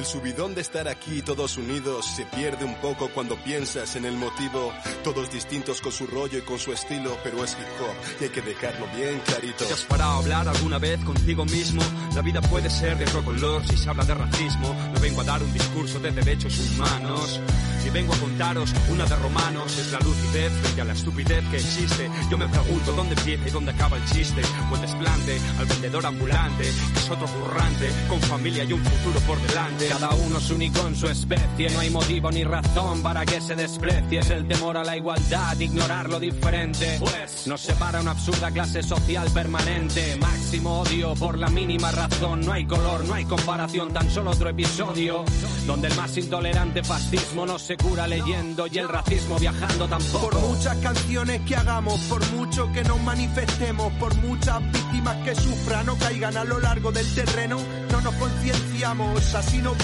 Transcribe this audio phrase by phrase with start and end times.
[0.00, 4.16] El subidón de estar aquí todos unidos se pierde un poco cuando piensas en el
[4.16, 4.72] motivo.
[5.04, 8.30] Todos distintos con su rollo y con su estilo, pero es hip hop y hay
[8.30, 9.66] que dejarlo bien clarito.
[9.66, 11.82] ¿Te has parado a hablar alguna vez contigo mismo?
[12.14, 14.74] La vida puede ser de otro color si se habla de racismo.
[14.94, 17.38] No vengo a dar un discurso de derechos humanos.
[17.84, 19.78] Y vengo a contaros una de romanos.
[19.78, 22.10] Es la lucidez frente a la estupidez que existe.
[22.30, 24.40] Yo me pregunto dónde empieza y dónde acaba el chiste.
[24.70, 29.20] O el desplante al vendedor ambulante, que es otro currante, con familia y un futuro
[29.20, 29.89] por delante.
[29.90, 33.56] Cada uno es único en su especie, no hay motivo ni razón para que se
[33.56, 34.20] desprecie.
[34.20, 36.96] Es el temor a la igualdad, ignorar lo diferente.
[37.00, 40.14] Pues nos separa una absurda clase social permanente.
[40.20, 42.40] Máximo odio por la mínima razón.
[42.46, 45.24] No hay color, no hay comparación, tan solo otro episodio.
[45.66, 50.30] Donde el más intolerante fascismo no se cura leyendo y el racismo viajando tampoco.
[50.30, 55.88] Por muchas canciones que hagamos, por mucho que nos manifestemos, por muchas víctimas que sufran
[55.88, 57.58] o caigan a lo largo del terreno,
[57.90, 59.79] no nos concienciamos, así nos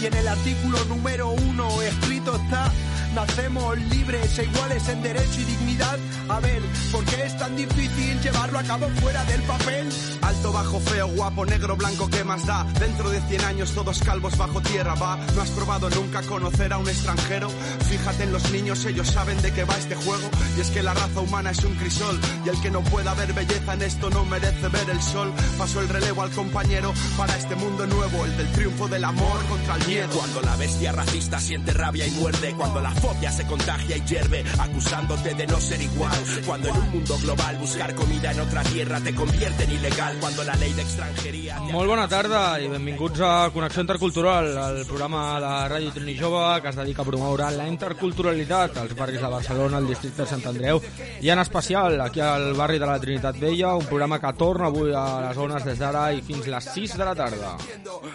[0.00, 2.72] Y en el artículo número uno escrito está,
[3.14, 5.98] nacemos libres e iguales en derecho y dignidad.
[6.28, 9.88] A ver, ¿por qué es tan difícil llevarlo a cabo fuera del papel?
[10.22, 12.64] Alto, bajo, feo, guapo, negro, blanco, ¿qué más da?
[12.78, 15.16] Dentro de 100 años todos calvos bajo tierra, va.
[15.34, 17.48] ¿No has probado nunca conocer a un extranjero?
[17.88, 20.30] Fíjate en los niños, ellos saben de qué va este juego.
[20.56, 22.20] Y es que la raza humana es un crisol.
[22.44, 25.32] Y el que no pueda ver belleza en esto no merece ver el sol.
[25.58, 29.76] Pasó el relevo al compañero para este mundo nuevo, el del triunfo del amor contra
[29.76, 30.08] el miedo.
[30.16, 35.34] Cuando la bestia racista siente rabia y muerde, cuando fobia se contagia y hierve, acusándote
[35.34, 36.18] de no ser igual.
[36.46, 40.16] Cuando en un mundo global buscar comida en otra tierra te convierte en ilegal.
[40.20, 41.58] Cuando la ley de extranjería...
[41.70, 44.48] Molt bona tarda i benvinguts a Connexió Intercultural,
[44.80, 49.20] el programa de Ràdio Trini Jove que es dedica a promoure la interculturalitat als barris
[49.22, 50.80] de Barcelona, al districte de Sant Andreu
[51.20, 54.92] i en especial aquí al barri de la Trinitat Vella, un programa que torna avui
[54.94, 57.56] a les zones des d'ara i fins les 6 de la tarda.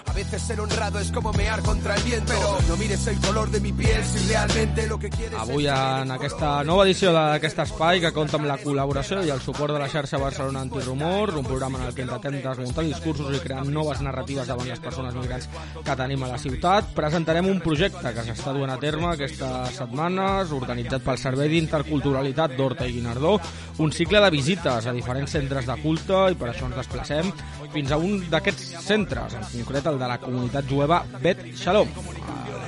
[0.05, 3.49] A veces ser honrado es como mear contra el viento, pero no mires el color
[3.49, 8.47] de mi piel si realmente Avui en aquesta nova edició d'aquest espai que compta amb
[8.49, 12.03] la col·laboració i el suport de la xarxa Barcelona Antirumors, un programa en el que
[12.03, 15.47] intentem desmuntar discursos i crear noves narratives davant les persones migrants
[15.79, 20.51] que tenim a la ciutat, presentarem un projecte que s'està duent a terme aquestes setmanes,
[20.59, 23.37] organitzat pel Servei d'Interculturalitat d'Horta i Guinardó,
[23.79, 27.31] un cicle de visites a diferents centres de culte i per això ens desplacem
[27.71, 31.95] fins a un d'aquests centres, en concret el de la comunitat jueva Bet Shalom.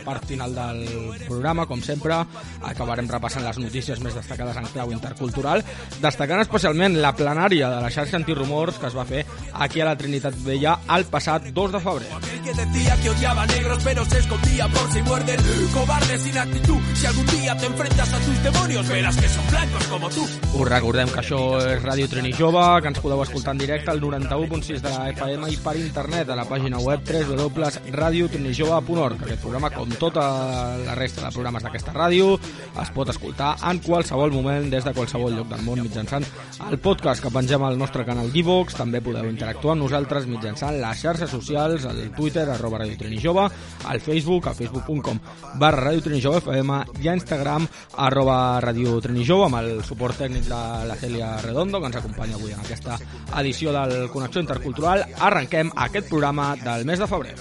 [0.07, 0.85] Part final del
[1.25, 2.15] programa, com sempre,
[2.63, 5.65] acabarem repassant les notícies més destacades en clau intercultural,
[5.99, 9.97] destacant especialment la plenària de la xarxa antirumors que es va fer aquí a la
[9.99, 12.37] Trinitat Vella el passat 2 de febrer.
[12.47, 15.37] Que decía que odiaba negros pero se escondía por si muerden
[16.19, 20.09] sin actitud Si algún día te enfrentas a tus demonios Verás que son blancos como
[20.09, 20.25] tú
[20.57, 24.01] Us recordem que això és Ràdio Trini Jove, que ens podeu escoltar en directe al
[24.01, 29.21] 91.6 de la FM i per internet a la pàgina web www.radiotrinijove.org.
[29.27, 32.35] Aquest programa, com tota la resta de programes d'aquesta ràdio,
[32.81, 36.25] es pot escoltar en qualsevol moment des de qualsevol lloc del món mitjançant
[36.69, 38.77] el podcast que pengem al nostre canal d'Ivox.
[38.77, 43.47] També podeu interactuar amb nosaltres mitjançant les xarxes socials, el Twitter, arroba Radio Trini Jove,
[43.85, 45.19] al Facebook, a facebook.com
[45.59, 50.17] barra Radio Trini Jove FM i a Instagram, arroba Radio Trini Jove, amb el suport
[50.23, 52.97] tècnic de la Cèlia Redondo, que ens acompanya avui en aquesta
[53.41, 55.05] edició del Connexió Intercultural.
[55.29, 57.35] Arrenquem aquest programa del mes de febrer.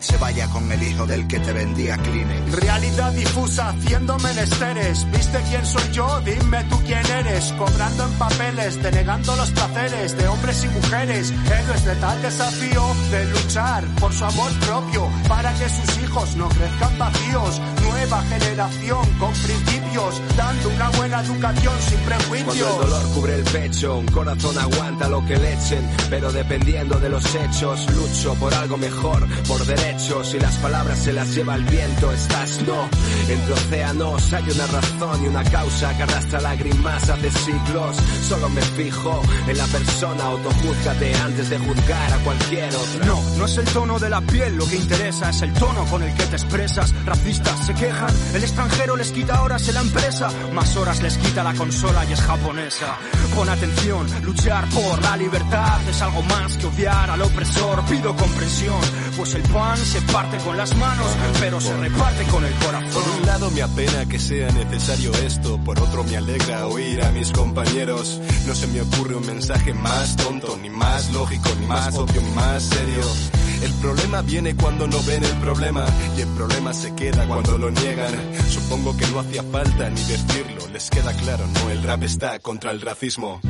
[0.00, 2.52] se vaya con el hijo del que te vendía Kleenex.
[2.52, 5.10] Realidad difusa haciendo menesteres.
[5.10, 6.20] ¿Viste quién soy yo?
[6.20, 7.52] Dime tú quién eres.
[7.52, 11.32] Cobrando en papeles, denegando los placeres de hombres y mujeres.
[11.58, 16.48] Héroes de tal desafío de luchar por su amor propio para que sus hijos no
[16.50, 17.60] crezcan vacíos.
[18.04, 22.70] Nueva generación con principios, dando una buena educación sin Cuando prejuicios.
[22.70, 27.08] el dolor cubre el pecho, un corazón aguanta lo que le echen, pero dependiendo de
[27.08, 31.64] los hechos, lucho por algo mejor, por derechos y las palabras se las lleva el
[31.64, 32.90] viento, estás no.
[33.26, 37.96] Entre océanos hay una razón y una causa que arrastra lágrimas hace siglos.
[38.28, 43.06] Solo me fijo en la persona, autojúzgate antes de juzgar a cualquier otro.
[43.06, 46.02] No, no es el tono de la piel lo que interesa, es el tono con
[46.02, 46.94] el que te expresas.
[47.06, 48.34] Racistas se quejan quejan.
[48.34, 52.12] El extranjero les quita horas en la empresa, más horas les quita la consola y
[52.12, 52.98] es japonesa.
[53.34, 57.84] Pon atención, luchar por la libertad es algo más que odiar al opresor.
[57.86, 58.80] Pido comprensión,
[59.16, 61.06] pues el pan se parte con las manos,
[61.40, 63.02] pero se reparte con el corazón.
[63.02, 67.10] Por un lado me apena que sea necesario esto, por otro me alegra oír a
[67.10, 68.20] mis compañeros.
[68.46, 72.62] No se me ocurre un mensaje más tonto, ni más lógico, ni más obvio, más
[72.62, 73.43] serio.
[73.62, 75.84] El problema viene cuando no ven el problema
[76.16, 78.12] y el problema se queda cuando lo niegan.
[78.48, 82.70] Supongo que no hacía falta ni decirlo, les queda claro, no, el rap está contra
[82.70, 83.40] el racismo.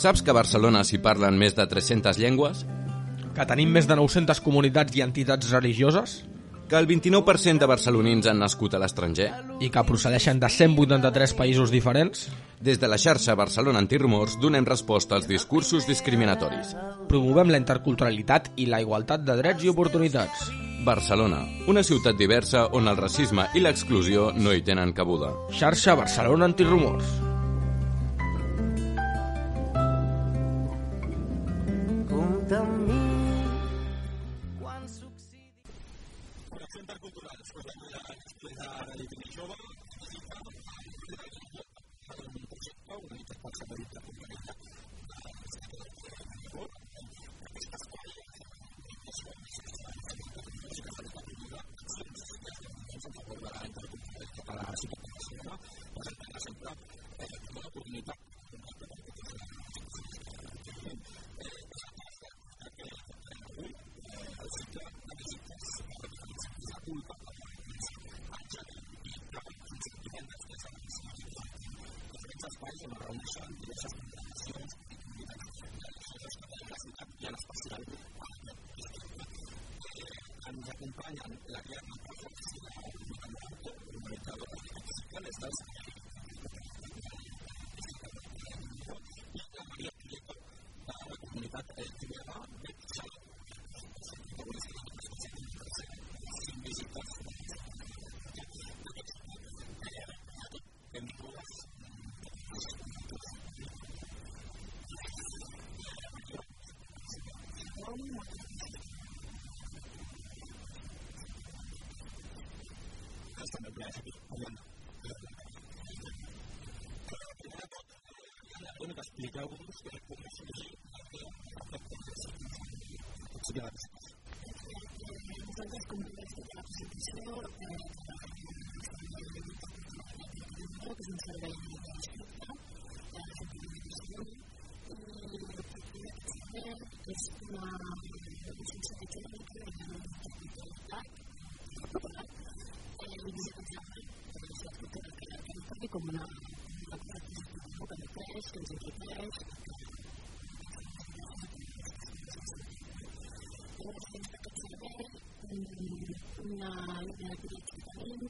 [0.00, 2.62] Saps que a Barcelona s'hi parlen més de 300 llengües?
[3.40, 6.18] Que tenim més de 900 comunitats i entitats religioses?
[6.68, 9.30] Que el 29% de barcelonins han nascut a l'estranger?
[9.64, 12.26] I que procedeixen de 183 països diferents?
[12.60, 16.76] Des de la xarxa Barcelona Antirumors donem resposta als discursos discriminatoris.
[17.08, 20.52] Promovem la interculturalitat i la igualtat de drets i oportunitats.
[20.84, 25.32] Barcelona, una ciutat diversa on el racisme i l'exclusió no hi tenen cabuda.
[25.56, 27.29] Xarxa Barcelona Antirumors.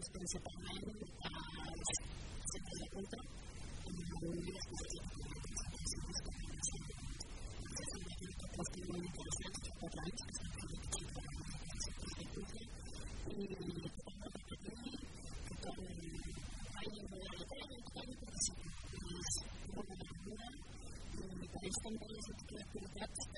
[0.00, 1.68] los que se separan a
[2.40, 3.18] hacer el culto
[3.84, 4.16] y que
[8.70, 8.86] que
[9.90, 12.64] la noche se puede explicar
[13.28, 14.96] y que tenga que pedir
[15.46, 15.82] que todo
[16.80, 17.44] hay una gran
[17.92, 19.32] participación y es
[19.68, 20.16] una gran
[21.20, 21.68] y para
[23.10, 23.29] se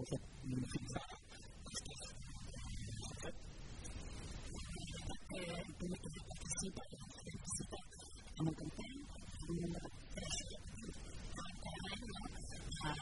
[0.00, 1.16] Les que heu fet fins ara
[5.80, 6.82] primer que participa
[7.32, 7.78] participa
[8.38, 10.36] en un campany en un número de tres
[11.64, 12.14] cada any no?
[12.86, 12.94] a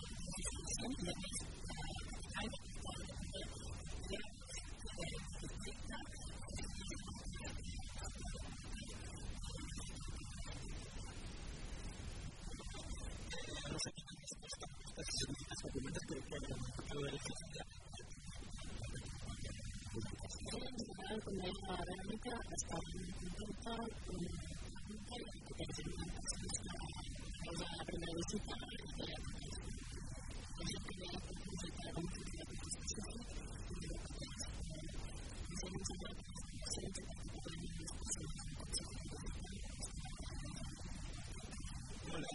[0.98, 1.38] i a més
[16.98, 17.06] com
[21.38, 23.94] deia la Verònica, estava contenta amb
[25.08, 25.18] que
[25.64, 26.74] és una persona
[27.38, 29.06] que la primera visita i que
[30.64, 34.42] és la primera visita amb la discussió i que ens
[35.60, 36.22] sembla que
[36.66, 36.98] és
[42.08, 42.34] Molt bé.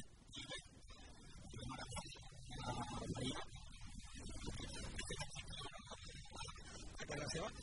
[7.24, 7.63] Una mica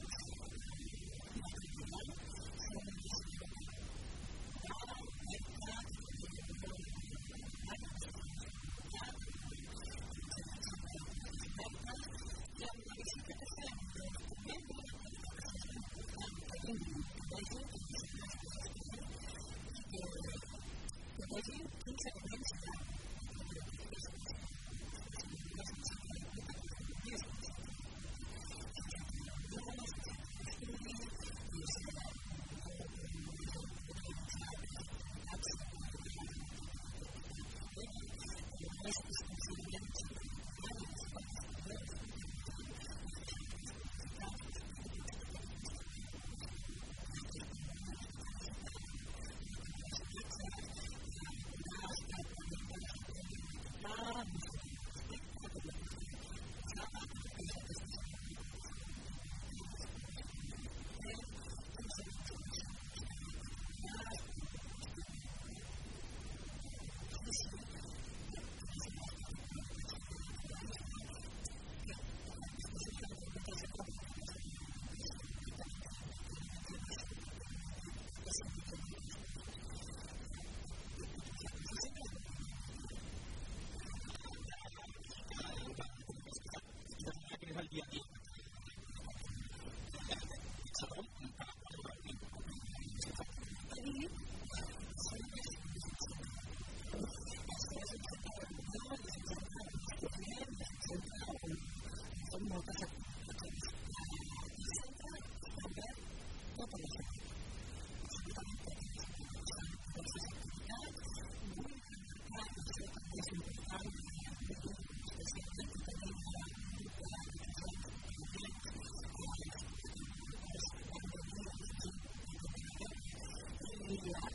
[124.03, 124.30] you.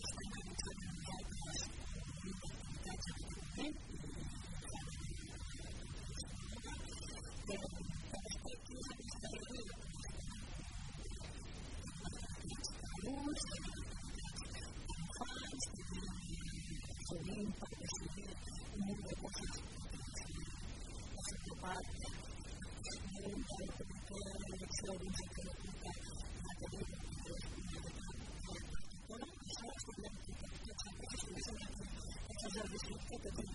[33.10, 33.45] это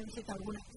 [0.00, 0.69] anys hem fet alguna activitat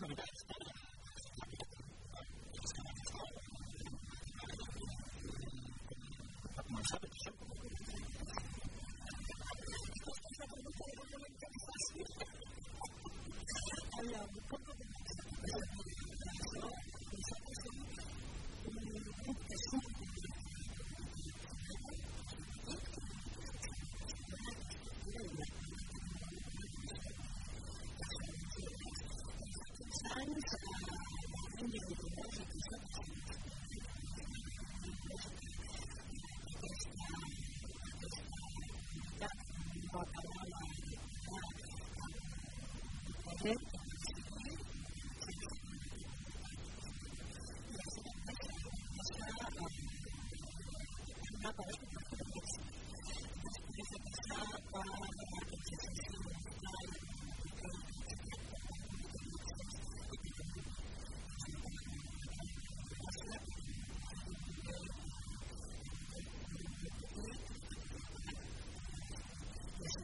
[0.00, 0.31] Welcome back.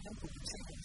[0.09, 0.78] Una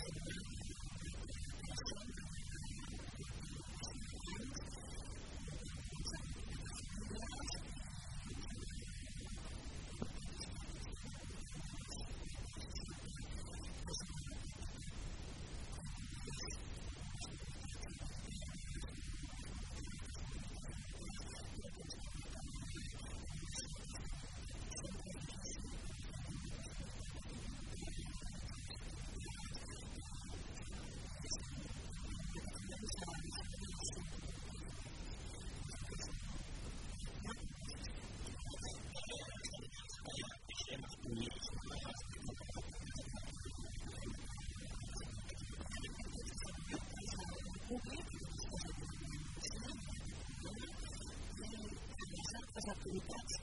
[53.10, 53.43] That's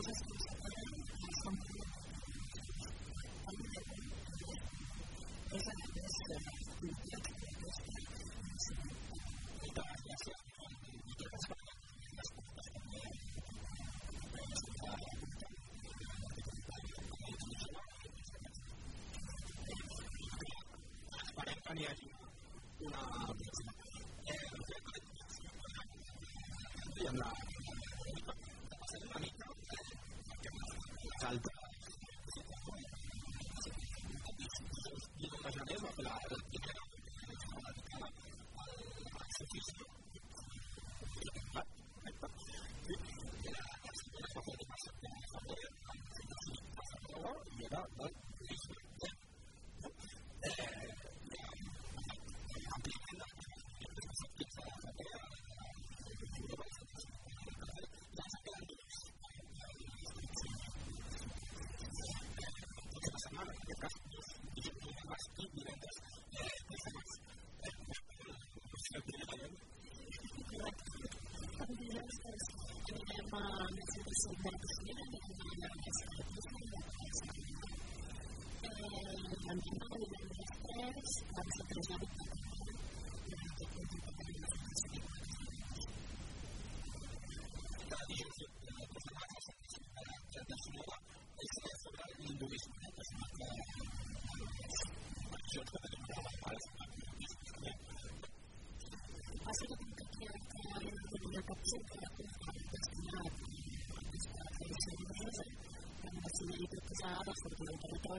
[0.00, 0.90] que les coses que separen
[1.40, 1.54] són
[5.58, 6.14] és a més
[21.20, 22.08] Esperem que n'hi hagi
[22.86, 23.02] una
[23.42, 23.72] pròxima.
[24.30, 24.40] Eh,
[27.00, 27.39] i amb la una
[72.10, 72.44] because,
[72.90, 72.96] you.
[72.96, 76.09] know, my mom is in this next year, and I know it's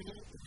[0.05, 0.40] like that?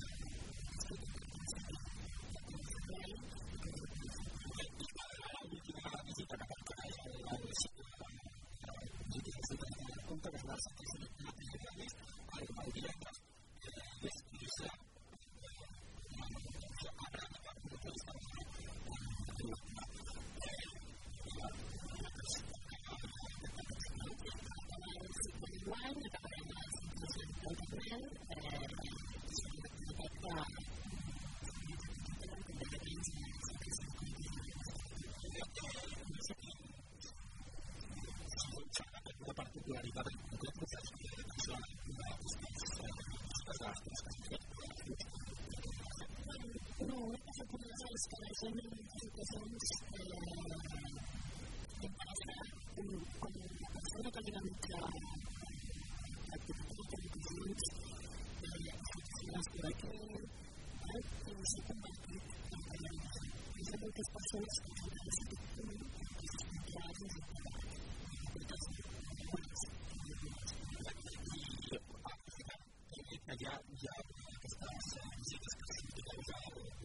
[47.95, 49.65] El que passa és que la gent en situacions
[51.81, 52.35] d'interessa,
[52.75, 54.89] com la persona que li va entrar
[56.37, 57.63] activitats d'educacions,
[59.35, 59.93] les per aquí,
[61.25, 62.25] que s'ha convertit
[62.57, 63.23] en periodista.
[63.55, 65.43] Hi ha moltes persones que s'han decidit
[66.19, 67.35] que s'estan creant dins del
[73.35, 73.97] hi ha, hi ha
[74.37, 76.39] aquestes visites que signifiquen ja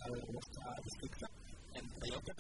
[0.10, 1.28] el vostre districte,
[2.00, 2.34] creieu que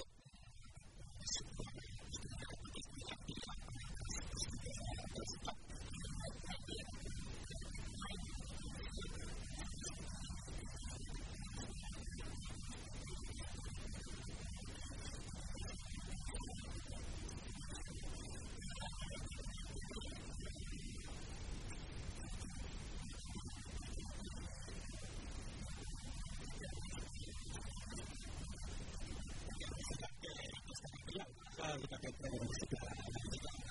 [31.69, 32.93] aquest municipi la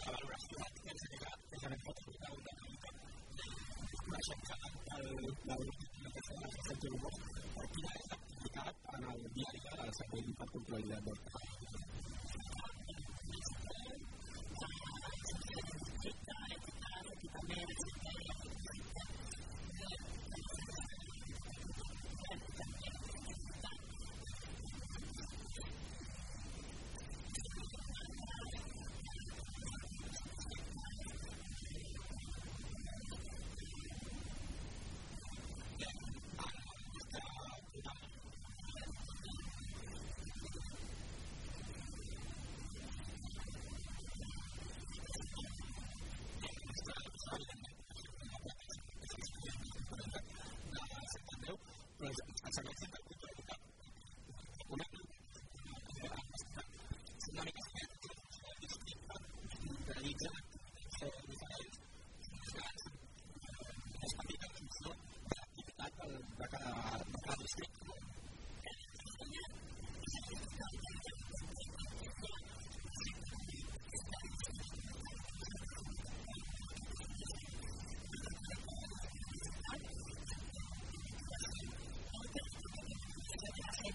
[0.03, 2.91] valoració que ens ha llegat és en pot explicar una mica
[4.05, 4.55] coneixem que
[5.15, 7.11] l'última que s'ha de Sant Jeromó
[7.75, 9.19] quina és l'activitat en el
[52.49, 54.81] dia a dia del servei d'interculturalitat del
[64.85, 64.93] no?
[65.79, 67.93] La que el, xarxes
[83.29, 83.90] socials i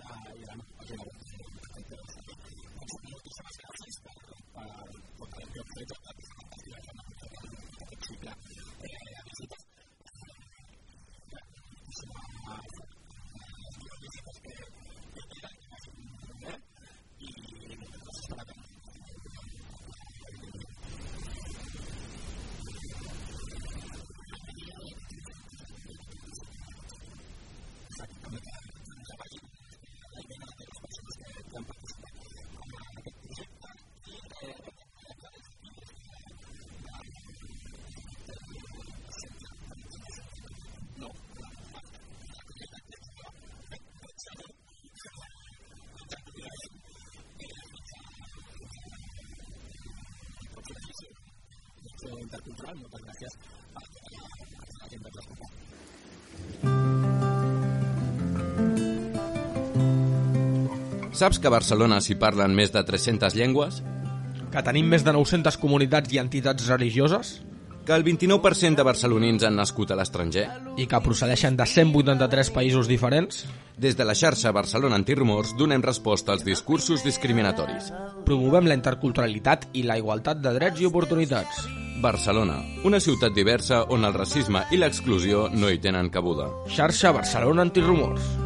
[0.00, 1.18] la, i a la pàgina web.
[3.10, 4.16] Moltíssimes gràcies per,
[4.54, 4.68] per,
[5.18, 7.02] per el que heu fet, per compartir la forma
[7.94, 8.32] possible
[8.88, 9.62] eh, a visites.
[14.04, 14.54] visites que,
[15.14, 15.54] que queden,
[16.50, 16.58] eh?
[17.20, 17.32] i
[17.80, 18.70] gràcies per atendre.
[52.30, 52.78] Intercultural.
[52.78, 53.32] Moltes gràcies
[53.74, 55.46] a la gent que ens escolta.
[61.20, 63.82] Saps que a Barcelona s'hi parlen més de 300 llengües?
[64.50, 67.40] Que tenim més de 900 comunitats i entitats religioses?
[67.84, 70.46] Que el 29% de barcelonins han nascut a l'estranger?
[70.78, 73.44] I que procedeixen de 183 països diferents?
[73.80, 77.92] Des de la xarxa Barcelona Antirumors donem resposta als discursos discriminatoris.
[78.24, 81.79] Promovem la interculturalitat i la igualtat de drets i oportunitats.
[82.00, 86.48] Barcelona, una ciutat diversa on el racisme i l'exclusió no hi tenen cabuda.
[86.70, 88.39] Xarxa Barcelona Antirumors.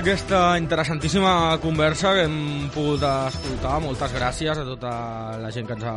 [0.00, 4.92] D'aquesta interessantíssima conversa que hem pogut escoltar, moltes gràcies a tota
[5.36, 5.92] la gent que ens ha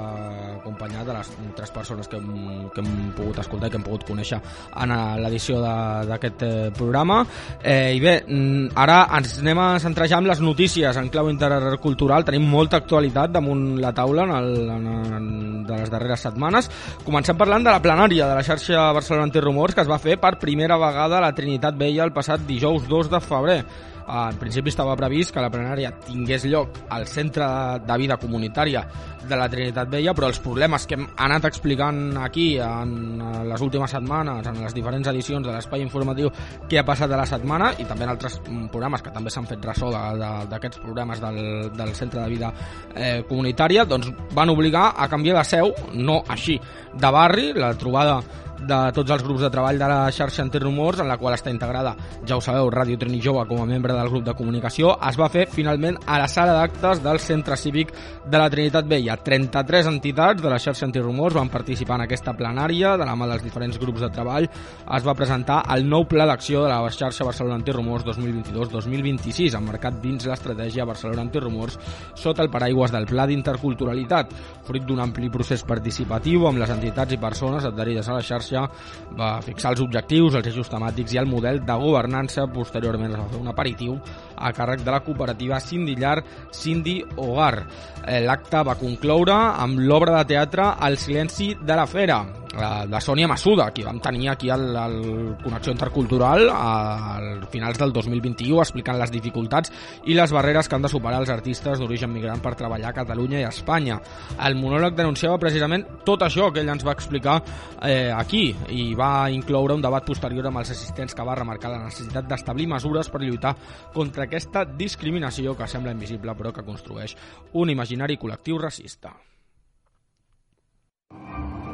[0.57, 4.03] acompanyat, a les tres persones que hem, que hem pogut escoltar i que hem pogut
[4.09, 4.41] conèixer
[4.83, 4.91] en
[5.23, 7.21] l'edició de- d'aquest eh, programa.
[7.63, 11.29] Eh, I bé, mm, ara ens anem a centrar ja en les notícies en clau
[11.31, 12.25] intercultural.
[12.25, 16.69] Tenim molta actualitat damunt la taula en el, en, en, de les darreres setmanes.
[17.05, 20.37] Comencem parlant de la plenària de la xarxa Barcelona Antirumors que es va fer per
[20.39, 23.63] primera vegada a la Trinitat Vella el passat dijous 2 de febrer.
[24.07, 27.45] En principi estava previst que la plenària tingués lloc al Centre
[27.85, 28.81] de Vida Comunitària
[29.23, 33.91] de la Trinitat Vella, però els problemes que hem anat explicant aquí en les últimes
[33.95, 36.29] setmanes, en les diferents edicions de l'espai informatiu
[36.69, 39.63] que ha passat a la setmana i també en altres programes que també s'han fet
[39.63, 42.53] ressò de- de- d'aquests programes del, del Centre de Vida
[42.95, 46.59] eh, Comunitària, doncs van obligar a canviar de seu, no així,
[46.93, 48.19] de barri, la trobada
[48.67, 51.95] de tots els grups de treball de la xarxa Antirumors, en la qual està integrada,
[52.25, 55.29] ja ho sabeu, Ràdio Trini Jove com a membre del grup de comunicació, es va
[55.33, 57.93] fer finalment a la sala d'actes del Centre Cívic
[58.25, 59.17] de la Trinitat Vella.
[59.17, 63.43] 33 entitats de la xarxa Antirumors van participar en aquesta plenària, de la mà dels
[63.43, 64.47] diferents grups de treball.
[64.47, 70.27] Es va presentar el nou pla d'acció de la xarxa Barcelona Antirumors 2022-2026, emmarcat dins
[70.29, 71.79] l'estratègia Barcelona Antirumors
[72.15, 74.33] sota el paraigües del Pla d'Interculturalitat,
[74.67, 79.17] fruit d'un ampli procés participatiu amb les entitats i persones adherides a la xarxa conferència
[79.17, 82.47] va fixar els objectius, els eixos temàtics i el model de governança.
[82.53, 83.97] Posteriorment es va fer un aperitiu
[84.37, 87.65] a càrrec de la cooperativa Cindy Llar, Cindy Hogar.
[88.07, 93.27] Eh, l'acte va concloure amb l'obra de teatre El silenci de la fera, de Sònia
[93.27, 94.97] Massuda, que vam tenir aquí al, al
[95.41, 99.71] Connexió Intercultural al finals del 2021 explicant les dificultats
[100.05, 103.41] i les barreres que han de superar els artistes d'origen migrant per treballar a Catalunya
[103.41, 103.99] i a Espanya.
[104.45, 107.39] El monòleg denunciava precisament tot això que ell ens va explicar
[107.81, 111.83] eh, aquí i va incloure un debat posterior amb els assistents que va remarcar la
[111.87, 113.55] necessitat d'establir mesures per lluitar
[113.93, 117.17] contra aquesta discriminació que sembla invisible però que construeix
[117.53, 119.13] un imaginari col·lectiu racista.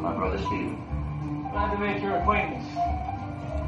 [0.10, 0.76] My brother Steve.
[1.52, 2.66] Glad to make your acquaintance.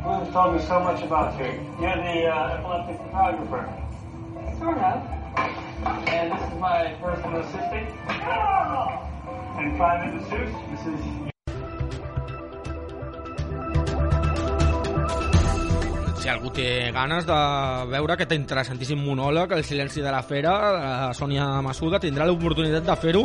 [0.02, 1.52] Bloom's told me so much about you.
[1.80, 3.72] You're the uh, epileptic photographer.
[4.58, 6.08] Sort of.
[6.08, 7.90] And this is my personal assistant.
[9.60, 11.31] And private masseuse, Mrs.
[16.22, 17.36] si algú té ganes de
[17.90, 22.96] veure aquest interessantíssim monòleg, El silenci de la fera, la Sònia Massuda tindrà l'oportunitat de
[23.02, 23.24] fer-ho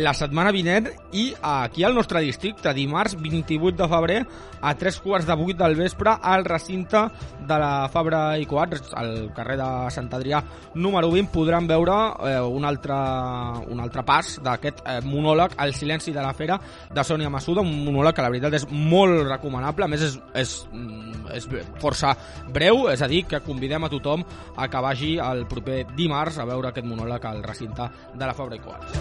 [0.00, 4.18] la setmana vinent i aquí al nostre districte, dimarts 28 de febrer
[4.62, 7.02] a 3 quarts de 8 del vespre al recinte
[7.48, 10.40] de la Fabra i Coats, al carrer de Sant Adrià
[10.74, 11.98] número 20, podran veure
[12.30, 12.96] eh, un, altre,
[13.68, 16.58] un altre pas d'aquest eh, monòleg El silenci de la fera
[16.94, 20.56] de Sònia Massuda, un monòleg que la veritat és molt recomanable, a més és, és,
[20.72, 22.16] mm, és força
[22.52, 24.24] breu, és a dir, que convidem a tothom
[24.56, 28.56] a que vagi el proper dimarts a veure aquest monòleg al recinte de la Fabra
[28.56, 28.92] i Coats.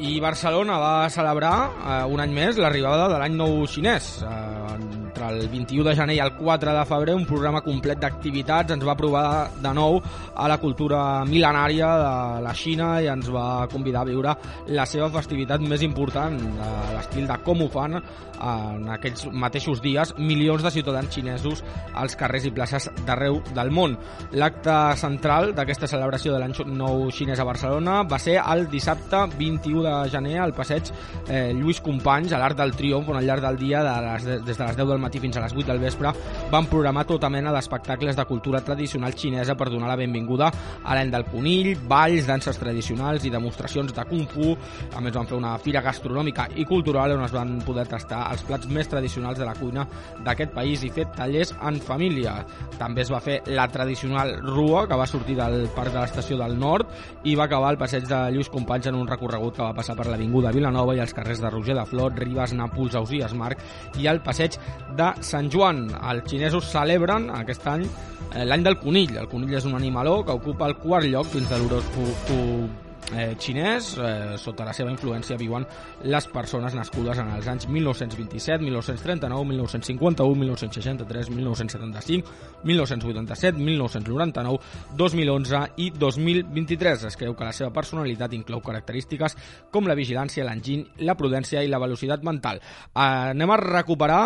[0.00, 4.14] I Barcelona va celebrar eh, un any més l'arribada de l'any nou xinès.
[4.24, 4.89] Eh,
[5.20, 8.86] entre el 21 de gener i el 4 de febrer un programa complet d'activitats ens
[8.86, 14.02] va provar de nou a la cultura mil·lenària de la Xina i ens va convidar
[14.02, 14.34] a viure
[14.72, 18.00] la seva festivitat més important, de l'estil de com ho fan
[18.40, 21.62] en aquells mateixos dies milions de ciutadans xinesos
[21.94, 23.96] als carrers i places d'arreu del món.
[24.32, 29.84] L'acte central d'aquesta celebració de l'any nou xinès a Barcelona va ser el dissabte 21
[29.84, 30.88] de gener al passeig
[31.28, 34.56] eh, Lluís Companys a l'Arc del Triomf on al llarg del dia de les, des
[34.56, 36.12] de les 10 del matí fins a les 8 del vespre
[36.50, 40.50] van programar tota mena d'espectacles de cultura tradicional xinesa per donar la benvinguda
[40.84, 44.54] a l'any del conill, balls, danses tradicionals i demostracions de Kung Fu.
[44.96, 48.44] A més van fer una fira gastronòmica i cultural on es van poder tastar els
[48.48, 49.86] plats més tradicionals de la cuina
[50.24, 52.38] d'aquest país i fer tallers en família.
[52.78, 56.58] També es va fer la tradicional rua que va sortir del Parc de l'Estació del
[56.58, 56.88] Nord
[57.24, 60.08] i va acabar el passeig de Lluís Companys en un recorregut que va passar per
[60.08, 63.62] l'Avinguda Vilanova i els carrers de Roger de Flor, Ribes, Nàpols, Ausies Marc
[64.00, 64.58] i el passeig
[65.00, 65.86] de Sant Joan.
[66.12, 69.16] Els xinesos celebren aquest any eh, l'any del conill.
[69.22, 73.92] El conill és un animaló que ocupa el quart lloc dins de l'horòscop eh, xinès.
[73.98, 75.66] Eh, sota la seva influència viuen
[76.02, 82.34] les persones nascudes en els anys 1927, 1939, 1951, 1963, 1975,
[82.64, 84.58] 1987, 1999,
[84.96, 87.06] 2011 i 2023.
[87.10, 89.36] Es creu que la seva personalitat inclou característiques
[89.70, 92.60] com la vigilància, l'enginy, la prudència i la velocitat mental.
[92.60, 94.22] Eh, anem a recuperar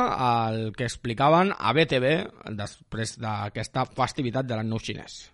[0.54, 2.16] el que explicaven a BTV
[2.56, 5.33] després d'aquesta festivitat de l'any nou xinès.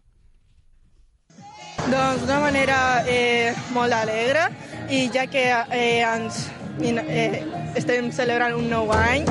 [1.91, 4.49] Doncs d'una manera eh, molt alegre
[4.91, 6.45] i ja que eh, ens
[6.83, 7.43] eh,
[7.79, 9.27] estem celebrant un nou any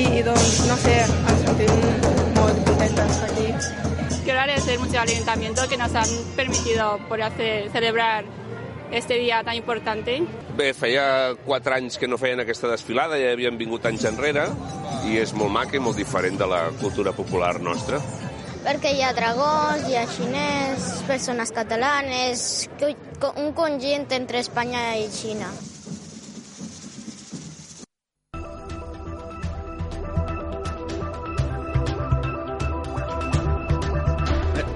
[0.00, 1.74] i doncs, no sé, ens sentim
[2.38, 3.48] molt contentes aquí.
[4.24, 8.24] Quiero agradecer mucho al ayuntamiento que nos han permitido poder hacer, celebrar
[8.90, 10.22] este dia tan importante.
[10.56, 14.46] Bé, feia quatre anys que no feien aquesta desfilada, ja havien vingut anys enrere,
[15.10, 18.00] i és molt maca i molt diferent de la cultura popular nostra.
[18.64, 22.48] Perquè hi ha dragons, hi ha xinès, persones catalanes,
[23.36, 25.52] un conjunt entre Espanya i Xina.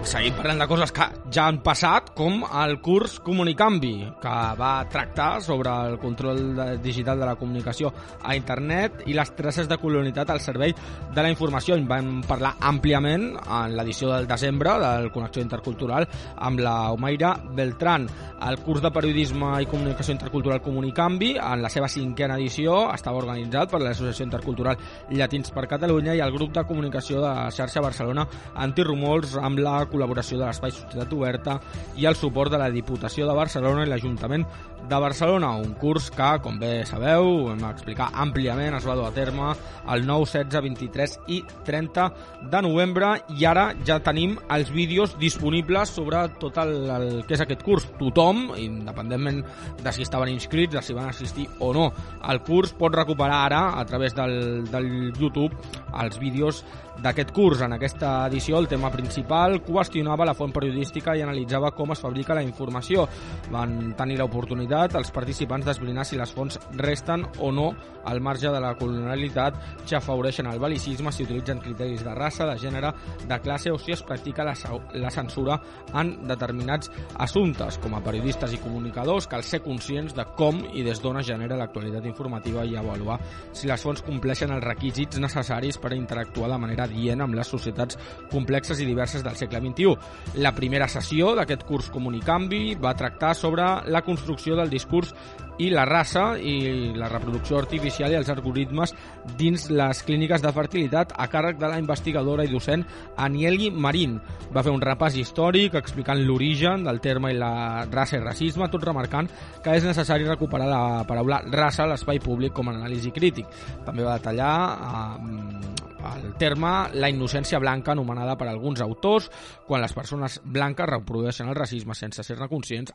[0.09, 1.05] Seguim parlant de coses que
[1.35, 3.93] ja han passat, com el curs Comunicanvi,
[4.23, 7.91] que va tractar sobre el control digital de la comunicació
[8.23, 11.77] a internet i les traces de colonitat al servei de la informació.
[11.77, 16.09] En vam parlar àmpliament en l'edició del desembre del Connexió Intercultural
[16.47, 18.09] amb la Omaira Beltran.
[18.49, 23.69] El curs de periodisme i comunicació intercultural Comunicanvi, en la seva cinquena edició, estava organitzat
[23.75, 24.81] per l'Associació Intercultural
[25.11, 30.39] Llatins per Catalunya i el grup de comunicació de xarxa Barcelona Antirumors amb la col·laboració
[30.39, 31.59] de l'Espai Societat Oberta
[31.99, 34.47] i el suport de la Diputació de Barcelona i l'Ajuntament
[34.89, 39.13] de Barcelona, un curs que, com bé sabeu, hem explicat àmpliament, es va dur a
[39.13, 39.51] terme
[39.93, 42.07] el 9, 16, 23 i 30
[42.53, 47.45] de novembre i ara ja tenim els vídeos disponibles sobre tot el, el que és
[47.45, 47.89] aquest curs.
[48.01, 49.45] Tothom, independentment
[49.85, 51.91] de si estaven inscrits, de si van assistir o no
[52.23, 55.53] al curs, pot recuperar ara a través del, del YouTube
[55.99, 56.65] els vídeos
[57.03, 57.63] d'aquest curs.
[57.63, 62.37] En aquesta edició el tema principal qüestionava la font periodística i analitzava com es fabrica
[62.37, 63.07] la informació.
[63.55, 67.73] Van tenir l'oportunitat els participants d'esbrinar si les fonts resten o no
[68.09, 72.57] al marge de la colonialitat, si afavoreixen el balicisme, si utilitzen criteris de raça, de
[72.59, 72.93] gènere,
[73.29, 74.55] de classe o si es practica la,
[74.95, 75.59] la censura
[75.93, 77.79] en determinats assumptes.
[77.83, 81.59] Com a periodistes i comunicadors cal ser conscients de com i des d'on es genera
[81.59, 83.19] l'actualitat informativa i avaluar
[83.53, 87.99] si les fonts compleixen els requisits necessaris per interactuar de manera dient amb les societats
[88.33, 89.95] complexes i diverses del segle XXI.
[90.41, 95.15] La primera sessió d'aquest curs Comunicanvi va tractar sobre la construcció del discurs
[95.59, 98.95] i la raça i la reproducció artificial i els algoritmes
[99.39, 102.85] dins les clíniques de fertilitat a càrrec de la investigadora i docent
[103.17, 104.19] Anieli Marín.
[104.55, 108.87] Va fer un repàs històric explicant l'origen del terme i la raça i racisme, tot
[108.87, 109.31] remarcant
[109.65, 113.51] que és necessari recuperar la paraula raça a l'espai públic com a anàlisi crític.
[113.85, 119.29] També va detallar eh, el terme la innocència blanca anomenada per alguns autors
[119.67, 122.95] quan les persones blanques reprodueixen el racisme sense ser-ne conscients,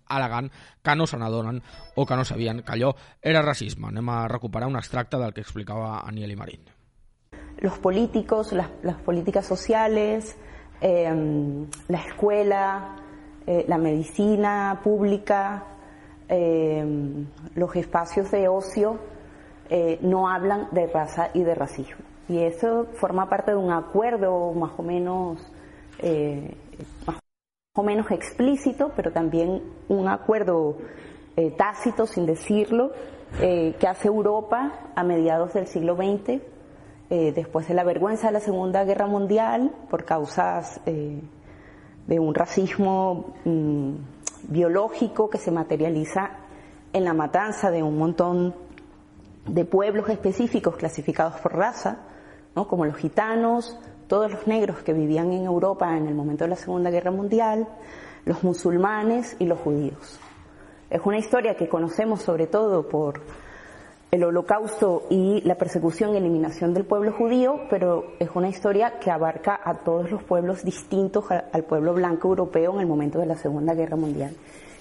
[0.81, 1.61] que no se n'adonen
[1.95, 3.87] o que no sabien que era racisme.
[3.87, 6.61] Anem a recuperar un extracte del que explicava Aniel Marín.
[7.59, 10.35] Los políticos, las, políticas sociales,
[10.81, 12.95] eh, la escuela,
[13.45, 15.63] eh, la medicina pública,
[16.29, 16.85] eh,
[17.55, 18.99] los espacios de ocio
[19.69, 22.05] eh, no hablan de raza y de racismo.
[22.29, 25.39] Y eso forma parte de un acuerdo más o menos,
[25.99, 26.55] eh,
[27.05, 27.19] más
[27.75, 30.77] o menos explícito, pero también un acuerdo
[31.35, 32.91] eh, tácito, sin decirlo,
[33.41, 36.41] eh, que hace Europa a mediados del siglo XX,
[37.09, 43.93] después de la vergüenza de la Segunda Guerra Mundial, por causas de un racismo mm,
[44.49, 46.31] biológico que se materializa
[46.91, 48.55] en la matanza de un montón
[49.45, 51.99] de pueblos específicos clasificados por raza,
[52.55, 52.67] ¿no?
[52.67, 53.77] como los gitanos,
[54.07, 57.67] todos los negros que vivían en Europa en el momento de la Segunda Guerra Mundial,
[58.25, 60.19] los musulmanes y los judíos.
[60.89, 63.21] Es una historia que conocemos sobre todo por
[64.11, 69.09] el holocausto y la persecución y eliminación del pueblo judío, pero es una historia que
[69.09, 73.35] abarca a todos los pueblos distintos al pueblo blanco europeo en el momento de la
[73.35, 74.35] Segunda Guerra Mundial.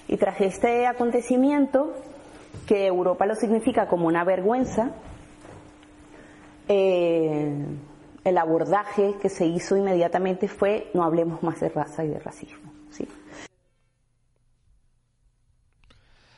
[0.07, 1.93] Y tras este acontecimiento,
[2.67, 4.91] que Europa lo significa como una vergüenza,
[6.67, 7.65] eh,
[8.23, 12.71] el abordaje que se hizo inmediatamente fue no hablemos más de raza y de racismo.
[12.89, 13.07] ¿sí?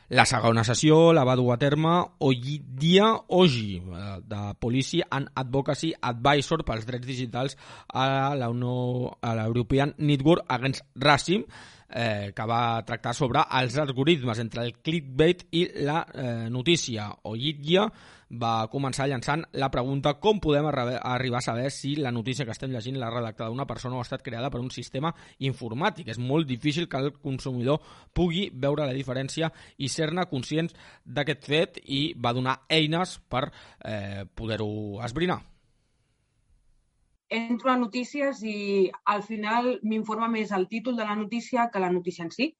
[0.08, 5.94] La segona sessió la va dur a terme Oyidia Oji, eh, de Policy and Advocacy
[6.00, 7.56] Advisor pels drets digitals
[7.88, 11.42] a la, Unió, a l'European Network Against Racism,
[11.90, 17.10] eh, que va tractar sobre els algoritmes entre el clickbait i la eh, notícia.
[17.24, 17.88] Oyidia
[18.30, 22.72] va començar llançant la pregunta com podem arribar a saber si la notícia que estem
[22.72, 26.08] llegint l'ha redactada una persona o ha estat creada per un sistema informàtic.
[26.08, 27.80] És molt difícil que el consumidor
[28.12, 30.74] pugui veure la diferència i ser-ne conscients
[31.04, 33.46] d'aquest fet i va donar eines per
[33.84, 35.42] eh, poder-ho esbrinar
[37.28, 41.90] entro a notícies i al final m'informa més el títol de la notícia que la
[41.90, 42.54] notícia en si.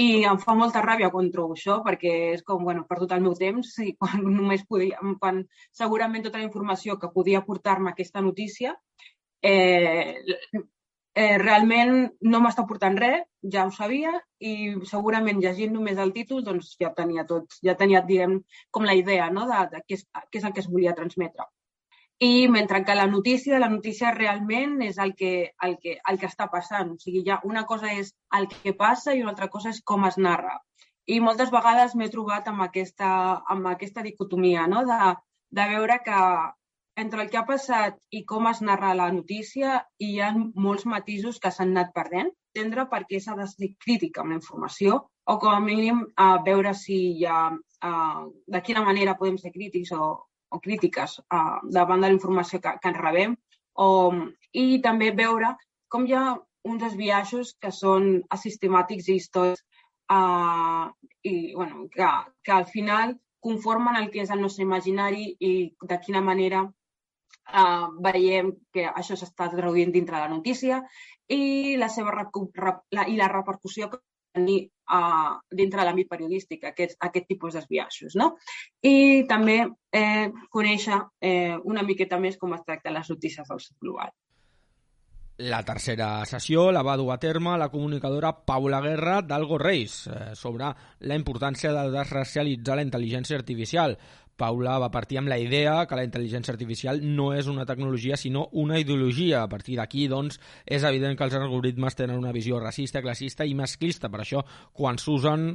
[0.00, 3.34] I em fa molta ràbia quan trobo això, perquè és com, bueno, perdut el meu
[3.36, 5.42] temps i quan només podia, quan
[5.82, 8.72] segurament tota la informació que podia portar-me aquesta notícia
[9.42, 10.16] eh,
[11.14, 11.96] eh, realment
[12.32, 13.24] no m'està portant res,
[13.54, 14.52] ja ho sabia, i
[14.88, 18.38] segurament llegint només el títol doncs ja tenia tot, ja tenia, diguem,
[18.70, 21.48] com la idea no, de, de què, és, què és el que es volia transmetre.
[22.20, 25.32] I mentre que la notícia, la notícia realment és el que,
[25.66, 26.92] el que, el que està passant.
[26.94, 30.06] O sigui, ja una cosa és el que passa i una altra cosa és com
[30.06, 30.58] es narra.
[31.10, 33.08] I moltes vegades m'he trobat amb aquesta,
[33.54, 34.84] amb aquesta dicotomia, no?
[34.86, 35.14] de,
[35.58, 36.20] de veure que
[37.02, 41.40] entre el que ha passat i com es narra la notícia hi ha molts matisos
[41.42, 42.30] que s'han anat perdent.
[42.52, 46.36] Entendre per què s'ha de ser crítica amb la informació o com a mínim a
[46.44, 47.46] veure si hi ha,
[47.88, 48.24] uh,
[48.56, 50.10] de quina manera podem ser crítics o,
[50.52, 53.36] o crítiques uh, davant de la informació que, que ens rebem
[53.84, 53.88] o,
[54.52, 55.54] i també veure
[55.92, 56.26] com hi ha
[56.68, 59.64] uns esbiaixos que són asistemàtics i històrics
[60.12, 60.92] uh,
[61.22, 62.10] i bueno, que,
[62.44, 65.52] que al final conformen el que és el nostre imaginari i
[65.90, 70.82] de quina manera uh, veiem que això s'està traduint dintre de la notícia
[71.28, 74.02] i la seva la, i la repercussió que
[74.36, 74.60] tenir
[74.92, 78.16] uh, dintre de l'àmbit periodístic aquest, aquest tipus d'esbiaixos.
[78.20, 78.32] No?
[78.82, 79.60] I també
[79.92, 84.12] eh, conèixer eh, una miqueta més com es tracten les notícies del sud global.
[85.42, 90.34] La tercera sessió la va dur a terme la comunicadora Paula Guerra d'Algo Reis eh,
[90.38, 90.68] sobre
[91.08, 93.96] la importància de desracialitzar la intel·ligència artificial.
[94.36, 98.46] Paula va partir amb la idea que la intel·ligència artificial no és una tecnologia sinó
[98.58, 99.42] una ideologia.
[99.42, 103.54] A partir d'aquí, doncs, és evident que els algoritmes tenen una visió racista, classista i
[103.58, 104.10] masclista.
[104.12, 105.48] Per això, quan s'usen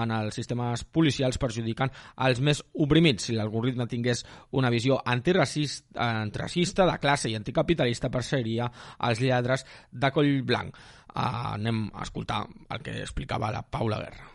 [0.00, 1.92] en els sistemes policials, perjudiquen
[2.26, 3.28] els més oprimits.
[3.28, 4.24] Si l'algoritme tingués
[4.58, 8.70] una visió antiracista, de classe i anticapitalista, perseguiria
[9.08, 10.76] els lladres de coll blanc.
[11.12, 14.30] Uh, anem a escoltar el que explicava la Paula Guerra.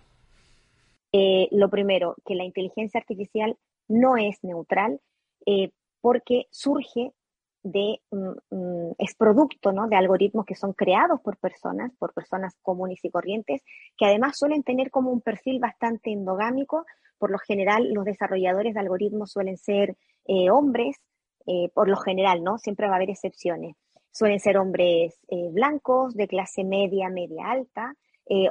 [1.11, 3.57] Eh, lo primero, que la inteligencia artificial
[3.87, 4.99] no es neutral
[5.45, 5.71] eh,
[6.01, 7.13] porque surge
[7.63, 9.87] de, mm, mm, es producto ¿no?
[9.87, 13.61] de algoritmos que son creados por personas, por personas comunes y corrientes,
[13.97, 16.85] que además suelen tener como un perfil bastante endogámico.
[17.17, 20.97] Por lo general, los desarrolladores de algoritmos suelen ser eh, hombres,
[21.45, 22.57] eh, por lo general, ¿no?
[22.57, 23.75] Siempre va a haber excepciones.
[24.11, 25.19] Suelen ser hombres
[25.51, 27.93] blancos, de clase media, media alta,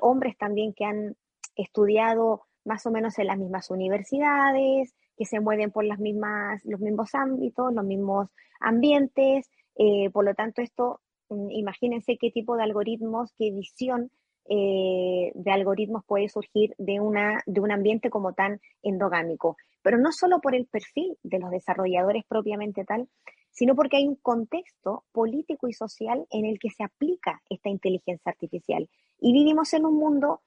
[0.00, 1.16] hombres también que han
[1.56, 6.80] estudiado más o menos en las mismas universidades, que se mueven por las mismas, los
[6.80, 8.28] mismos ámbitos, los mismos
[8.60, 9.50] ambientes.
[9.76, 14.10] Eh, por lo tanto, esto, mm, imagínense qué tipo de algoritmos, qué visión
[14.48, 19.56] eh, de algoritmos puede surgir de, una, de un ambiente como tan endogámico.
[19.82, 23.08] Pero no solo por el perfil de los desarrolladores propiamente tal,
[23.50, 28.30] sino porque hay un contexto político y social en el que se aplica esta inteligencia
[28.30, 28.88] artificial.
[29.18, 30.42] Y vivimos en un mundo,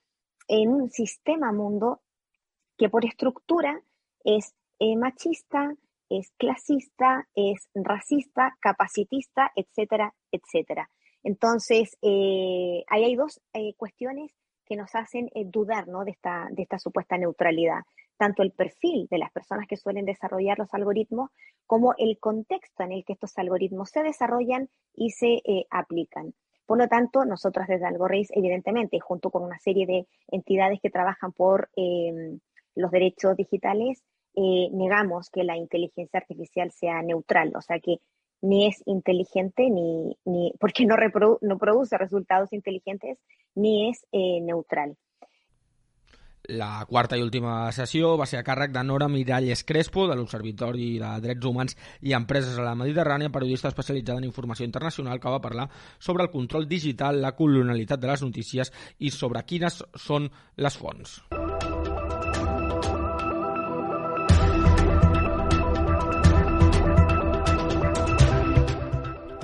[0.47, 2.01] en un sistema mundo,
[2.78, 3.82] que por estructura
[4.24, 5.76] es eh, machista,
[6.10, 10.90] es clasista, es racista, capacitista, etcétera, etcétera.
[11.22, 14.34] Entonces, eh, hay dos eh, cuestiones
[14.66, 16.06] que nos hacen dudar ¿no?
[16.06, 17.82] de, esta, de esta supuesta neutralidad.
[18.18, 21.32] Tanto el perfil de las personas que suelen desarrollar los algoritmos
[21.66, 26.34] como el contexto en el que estos algoritmos se desarrollan y se aplican.
[26.66, 31.32] Por lo tanto, nosotros desde AlgoRace, evidentemente, junto con una serie de entidades que trabajan
[31.32, 31.70] por
[32.76, 34.04] los derechos digitales,
[34.36, 37.98] eh, negamos que la inteligencia artificial sea neutral, o sea que
[38.42, 43.18] ni es inteligente, ni, ni porque no, reprodu no produce resultados inteligentes,
[43.56, 44.96] ni és eh, neutral.
[46.50, 50.88] La quarta i última sessió va ser a càrrec de Nora Miralles Crespo, de l'Observatori
[50.98, 55.44] de Drets Humans i Empreses a la Mediterrània, periodista especialitzada en informació internacional, que va
[55.44, 55.70] parlar
[56.00, 61.20] sobre el control digital, la colonialitat de les notícies i sobre quines són les fonts.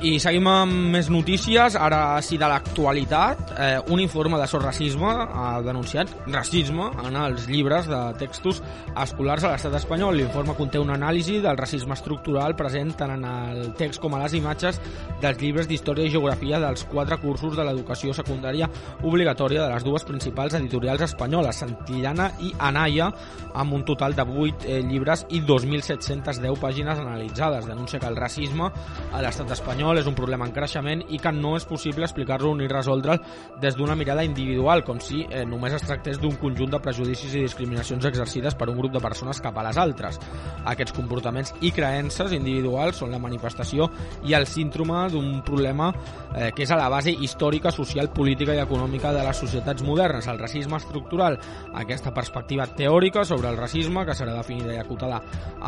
[0.05, 3.39] I seguim amb més notícies, ara sí de l'actualitat.
[3.57, 8.61] Eh, un informe de Racisme ha denunciat racisme en els llibres de textos
[9.01, 10.15] escolars a l'estat espanyol.
[10.15, 14.35] L'informe conté una anàlisi del racisme estructural present tant en el text com a les
[14.37, 14.77] imatges
[15.23, 18.69] dels llibres d'història i geografia dels quatre cursos de l'educació secundària
[19.01, 23.09] obligatòria de les dues principals editorials espanyoles, Santillana i Anaya,
[23.55, 27.65] amb un total de 8 eh, llibres i 2.710 pàgines analitzades.
[27.65, 28.69] Denuncia que el racisme
[29.11, 32.53] a l'estat espanyol espanyol és un problema en creixement i que no és possible explicar-lo
[32.55, 33.21] ni resoldre'l
[33.61, 37.43] des d'una mirada individual, com si eh, només es tractés d'un conjunt de prejudicis i
[37.43, 40.19] discriminacions exercides per un grup de persones cap a les altres.
[40.65, 43.89] Aquests comportaments i creences individuals són la manifestació
[44.25, 45.91] i el síndrome d'un problema
[46.35, 50.27] eh, que és a la base històrica, social, política i econòmica de les societats modernes,
[50.27, 51.39] el racisme estructural.
[51.75, 55.21] Aquesta perspectiva teòrica sobre el racisme, que serà definida i acotada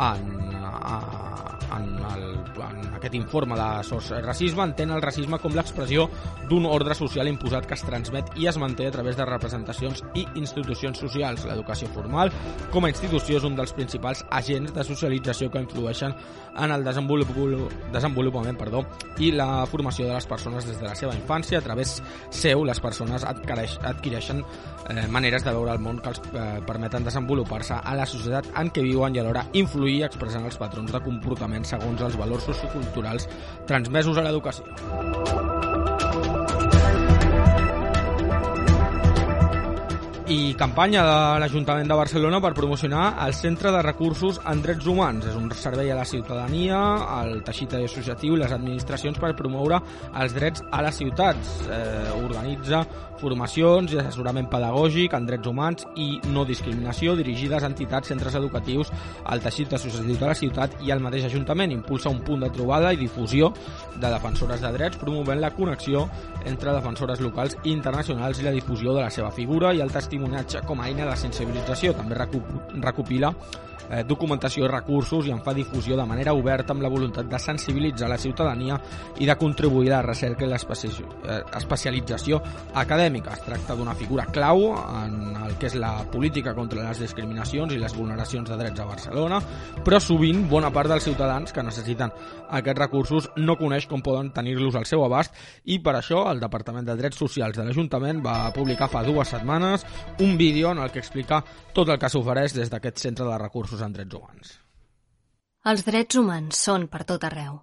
[0.08, 2.24] en, en, el,
[2.62, 6.08] en aquest informe de SOS racisme entén el racisme com l'expressió
[6.48, 10.24] d'un ordre social imposat que es transmet i es manté a través de representacions i
[10.40, 11.44] institucions socials.
[11.48, 12.32] L'educació formal,
[12.72, 16.14] com a institució, és un dels principals agents de socialització que influeixen
[16.58, 18.84] en el desenvolupament perdó,
[19.18, 21.60] i la formació de les persones des de la seva infància.
[21.60, 21.98] A través
[22.30, 24.42] seu, les persones adquireix, adquireixen
[24.88, 28.72] eh, maneres de veure el món que els eh, permeten desenvolupar-se a la societat en
[28.72, 33.28] què viuen i alhora influir expressant els patrons de comportament segons els valors socioculturals
[33.66, 35.67] transmesos a l'educació.
[40.28, 45.24] I campanya de l'Ajuntament de Barcelona per promocionar el Centre de Recursos en Drets Humans.
[45.30, 46.76] És un servei a la ciutadania,
[47.16, 49.80] al teixit associatiu i les administracions per promoure
[50.20, 51.54] els drets a les ciutats.
[51.72, 52.84] Eh, organitza
[53.18, 58.92] formacions i assessorament pedagògic en drets humans i no discriminació dirigides a entitats, centres educatius,
[59.24, 61.72] al teixit associatiu de la ciutat i al mateix Ajuntament.
[61.72, 63.48] Impulsa un punt de trobada i difusió
[63.96, 66.04] de defensores de drets, promovent la connexió
[66.44, 70.17] entre defensores locals i internacionals i la difusió de la seva figura i el testimoni
[70.18, 71.94] testimonatge com a eina de sensibilització.
[71.94, 72.16] També
[72.82, 73.32] recopila
[73.90, 77.38] eh, documentació i recursos i en fa difusió de manera oberta amb la voluntat de
[77.38, 78.78] sensibilitzar la ciutadania
[79.18, 82.42] i de contribuir a la recerca i l'especialització
[82.74, 83.34] acadèmica.
[83.34, 87.78] Es tracta d'una figura clau en el que és la política contra les discriminacions i
[87.80, 89.40] les vulneracions de drets a Barcelona,
[89.84, 92.12] però sovint bona part dels ciutadans que necessiten
[92.48, 95.34] aquests recursos no coneix com poden tenir-los al seu abast
[95.64, 99.84] i per això el Departament de Drets Socials de l'Ajuntament va publicar fa dues setmanes
[100.24, 101.42] un vídeo en el que explica
[101.74, 104.54] tot el que s'ofereix des d'aquest centre de recursos en drets humans.
[105.70, 107.58] Els drets humans són per tot arreu.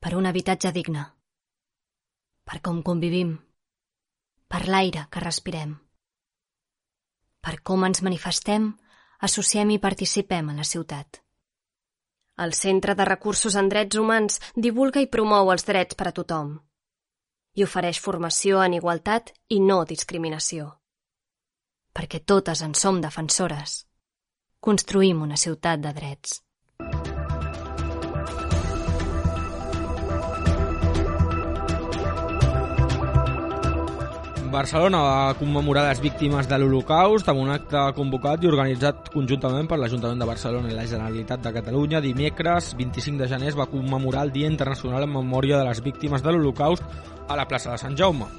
[0.00, 1.04] Per un habitatge digne.
[2.44, 3.36] Per com convivim.
[4.48, 5.76] Per l'aire que respirem.
[7.44, 8.70] Per com ens manifestem,
[9.20, 11.20] associem i participem en la ciutat.
[12.44, 16.56] El Centre de Recursos en Drets Humans divulga i promou els drets per a tothom
[17.54, 20.72] i ofereix formació en igualtat i no discriminació.
[21.94, 23.84] Perquè totes en som defensores.
[24.64, 26.38] Construïm una ciutat de drets.
[34.54, 39.80] Barcelona va commemorar les víctimes de l'Holocaust amb un acte convocat i organitzat conjuntament per
[39.82, 42.00] l'Ajuntament de Barcelona i la Generalitat de Catalunya.
[42.00, 46.24] Dimecres, 25 de gener, es va commemorar el Dia Internacional en Memòria de les Víctimes
[46.24, 46.86] de l'Holocaust
[47.28, 48.30] a la plaça de Sant Jaume.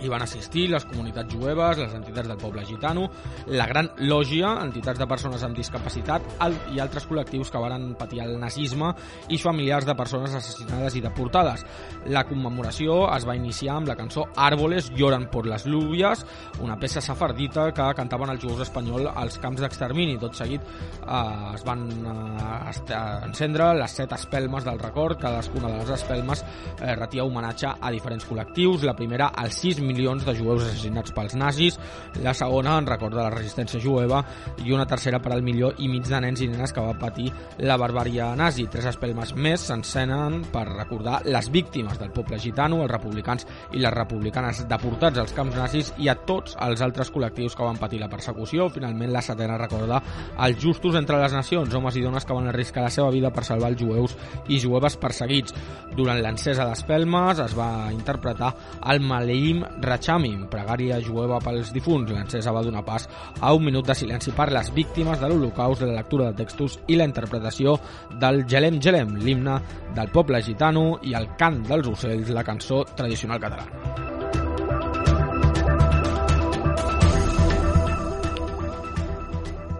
[0.00, 3.04] Hi van assistir les comunitats jueves, les entitats del poble gitano,
[3.52, 6.24] la Gran Lògia, entitats de persones amb discapacitat
[6.72, 8.94] i altres col·lectius que varen patir el nazisme
[9.28, 11.66] i familiars de persones assassinades i deportades.
[12.08, 16.24] La commemoració es va iniciar amb la cançó Árboles lloran por las lluvias,
[16.60, 20.16] una peça safardita que cantaven els jueus espanyols als camps d'extermini.
[20.22, 22.96] Tot seguit eh, es van eh,
[23.28, 26.44] encendre les set espelmes del record, cadascuna de les espelmes
[26.80, 28.88] eh, retia homenatge a diferents col·lectius.
[28.88, 31.78] La primera als 6 milions de jueus assassinats pels nazis,
[32.22, 34.22] la segona en record de la resistència jueva
[34.64, 37.28] i una tercera per al milió i mig de nens i nenes que va patir
[37.58, 38.68] la barbària nazi.
[38.70, 43.94] Tres espelmes més s'encenen per recordar les víctimes del poble gitano, els republicans i les
[43.94, 48.10] republicanes deportats als camps nazis i a tots els altres col·lectius que van patir la
[48.12, 48.68] persecució.
[48.70, 50.00] Finalment, la setena recorda
[50.46, 53.44] els justos entre les nacions, homes i dones que van arriscar la seva vida per
[53.46, 54.16] salvar els jueus
[54.48, 55.54] i jueves perseguits.
[55.96, 58.52] Durant l'encesa d'espelmes es va interpretar
[58.92, 62.12] el Maleim Rachamim, pregària jueva pels difunts.
[62.12, 63.08] L'encesa va donar pas
[63.40, 67.00] a un minut de silenci per les víctimes de l'Holocaust, la lectura de textos i
[67.00, 67.78] la interpretació
[68.20, 69.60] del Gelem Gelem, l'himne
[69.96, 74.19] del poble gitano i el cant dels ocells, la cançó tradicional catalana.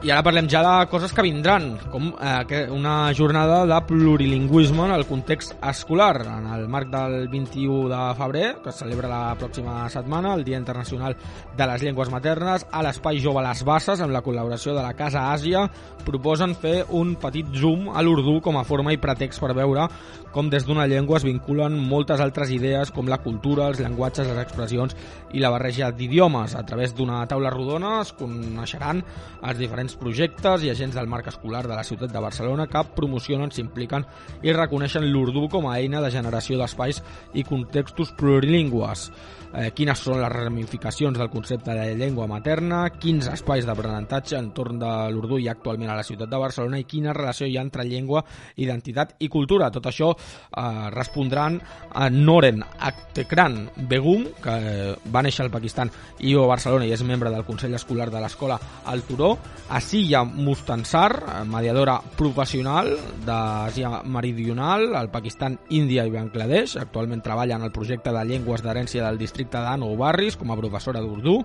[0.00, 4.94] I ara parlem ja de coses que vindran, com eh, una jornada de plurilingüisme en
[4.94, 6.22] el context escolar.
[6.24, 10.56] En el marc del 21 de febrer, que es celebra la pròxima setmana, el Dia
[10.56, 11.18] Internacional
[11.54, 15.26] de les Llengües Maternes, a l'Espai Jove Les Basses, amb la col·laboració de la Casa
[15.34, 15.66] Àsia,
[16.06, 19.84] proposen fer un petit zoom a l'urdú com a forma i pretext per veure
[20.32, 24.38] com des d'una llengua es vinculen moltes altres idees com la cultura, els llenguatges, les
[24.38, 24.94] expressions
[25.34, 26.54] i la barreja d'idiomes.
[26.54, 29.02] A través d'una taula rodona es coneixeran
[29.42, 33.50] els diferents projectes i agents del marc escolar de la ciutat de Barcelona que promocionen,
[33.50, 34.06] s'impliquen
[34.42, 37.02] i reconeixen l'urdú com a eina de generació d'espais
[37.34, 39.10] i contextos plurilingües
[39.54, 44.92] eh, quines són les ramificacions del concepte de llengua materna, quins espais d'aprenentatge entorn de
[45.12, 47.86] l'Urdú hi ha actualment a la ciutat de Barcelona i quina relació hi ha entre
[47.88, 48.22] llengua,
[48.56, 49.70] identitat i cultura.
[49.70, 51.58] Tot això eh, respondran
[51.94, 53.58] a Noren Aktekran
[53.90, 55.90] Begum, que eh, va néixer al Pakistan
[56.20, 59.32] i a Barcelona i és membre del Consell Escolar de l'Escola al Turó,
[59.70, 62.92] a Siya Mustansar, eh, mediadora professional
[63.26, 66.76] d'Àsia Meridional, al Pakistan, Índia i Bangladesh.
[66.80, 70.50] Actualment treballa en el projecte de llengües d'herència del districte districte de Nou Barris com
[70.52, 71.40] a professora d'Urdú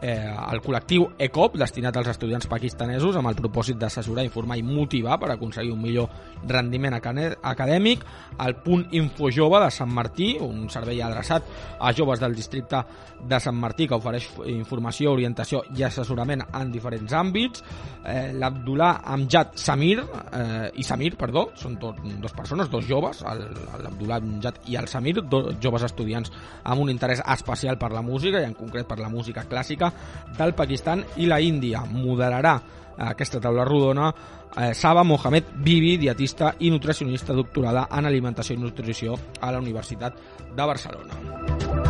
[0.00, 5.18] eh, el col·lectiu ECOP, destinat als estudiants pakistanesos amb el propòsit d'assessorar, informar i motivar
[5.20, 6.08] per aconseguir un millor
[6.48, 8.04] rendiment acadèmic,
[8.40, 11.46] el punt Infojove de Sant Martí, un servei adreçat
[11.78, 12.82] a joves del districte
[13.20, 17.64] de Sant Martí que ofereix informació, orientació i assessorament en diferents àmbits,
[18.04, 24.20] eh, l'Abdullah Amjad Samir eh, i Samir, perdó, són tot, dos persones, dos joves, l'Abdullah
[24.22, 26.32] Amjad i el Samir, dos joves estudiants
[26.64, 29.89] amb un interès especial per la música i en concret per la música clàssica
[30.36, 31.84] del Pakistan i la Índia.
[31.84, 32.56] Moderarà
[33.00, 34.10] aquesta taula rodona
[34.56, 40.20] eh, Saba Mohamed Bibi, dietista i nutricionista doctorada en alimentació i nutrició a la Universitat
[40.54, 41.89] de Barcelona.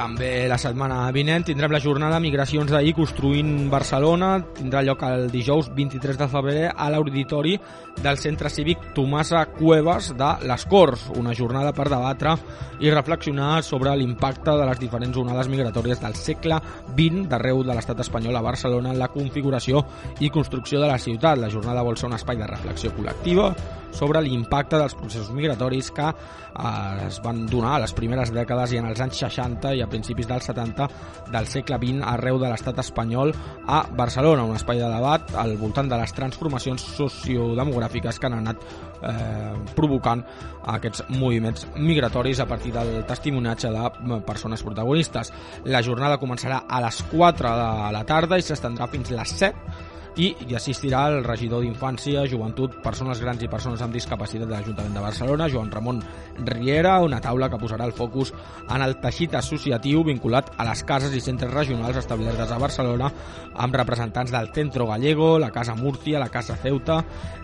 [0.00, 4.30] També la setmana vinent tindrem la jornada Migracions d'ahir construint Barcelona.
[4.56, 7.58] Tindrà lloc el dijous 23 de febrer a l'auditori
[8.00, 11.10] del Centre Cívic Tomasa Cuevas de les Corts.
[11.20, 12.32] Una jornada per debatre
[12.80, 16.62] i reflexionar sobre l'impacte de les diferents onades migratòries del segle
[16.94, 19.84] XX d'arreu de l'estat espanyol a Barcelona en la configuració
[20.24, 21.36] i construcció de la ciutat.
[21.44, 23.52] La jornada vol ser un espai de reflexió col·lectiva
[23.90, 28.80] sobre l'impacte dels processos migratoris que eh, es van donar a les primeres dècades i
[28.80, 30.88] en els anys 60 i a principis dels 70
[31.32, 33.34] del segle XX arreu de l'estat espanyol
[33.66, 38.64] a Barcelona, un espai de debat al voltant de les transformacions sociodemogràfiques que han anat
[39.02, 40.24] eh, provocant
[40.70, 45.32] aquests moviments migratoris a partir del testimoniatge de persones protagonistes.
[45.64, 49.88] La jornada començarà a les 4 de la tarda i s'estendrà fins les 7
[50.20, 54.96] i hi assistirà el regidor d'Infància, Joventut, Persones Grans i Persones amb Discapacitat de l'Ajuntament
[54.98, 56.02] de Barcelona, Joan Ramon
[56.50, 58.34] Riera, una taula que posarà el focus
[58.68, 63.08] en el teixit associatiu vinculat a les cases i centres regionals establertes a Barcelona
[63.56, 67.00] amb representants del Centro Gallego, la Casa Murcia, la Casa Ceuta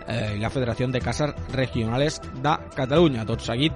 [0.07, 3.25] eh, i la Federació de Cases Regionales de Catalunya.
[3.25, 3.73] Tot seguit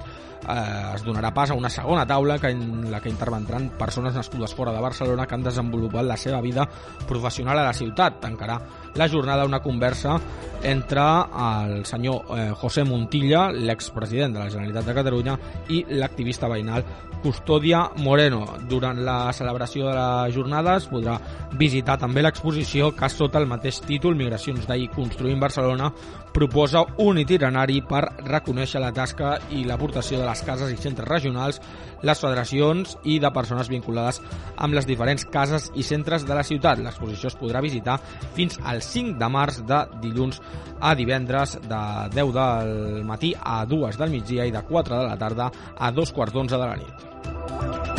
[0.48, 4.54] eh, es donarà pas a una segona taula que, en la que intervendran persones nascudes
[4.54, 6.68] fora de Barcelona que han desenvolupat la seva vida
[7.08, 8.20] professional a la ciutat.
[8.20, 8.60] Tancarà
[8.94, 10.18] la jornada una conversa
[10.62, 15.38] entre el senyor eh, José Montilla, l'expresident de la Generalitat de Catalunya,
[15.68, 16.84] i l'activista veïnal
[17.22, 18.44] Custòdia Moreno.
[18.68, 21.18] Durant la celebració de la jornada es podrà
[21.60, 25.90] visitar també l'exposició que sota el mateix títol Migracions d'ahir construint Barcelona
[26.32, 31.60] proposa un itinerari per reconèixer la tasca i l'aportació de les cases i centres regionals,
[32.06, 34.20] les federacions i de persones vinculades
[34.56, 36.80] amb les diferents cases i centres de la ciutat.
[36.80, 37.98] L'exposició es podrà visitar
[38.36, 40.40] fins al 5 de març de dilluns
[40.80, 41.84] a divendres de
[42.16, 46.12] 10 del matí a 2 del migdia i de 4 de la tarda a 2
[46.12, 47.89] quarts d'11 de la nit.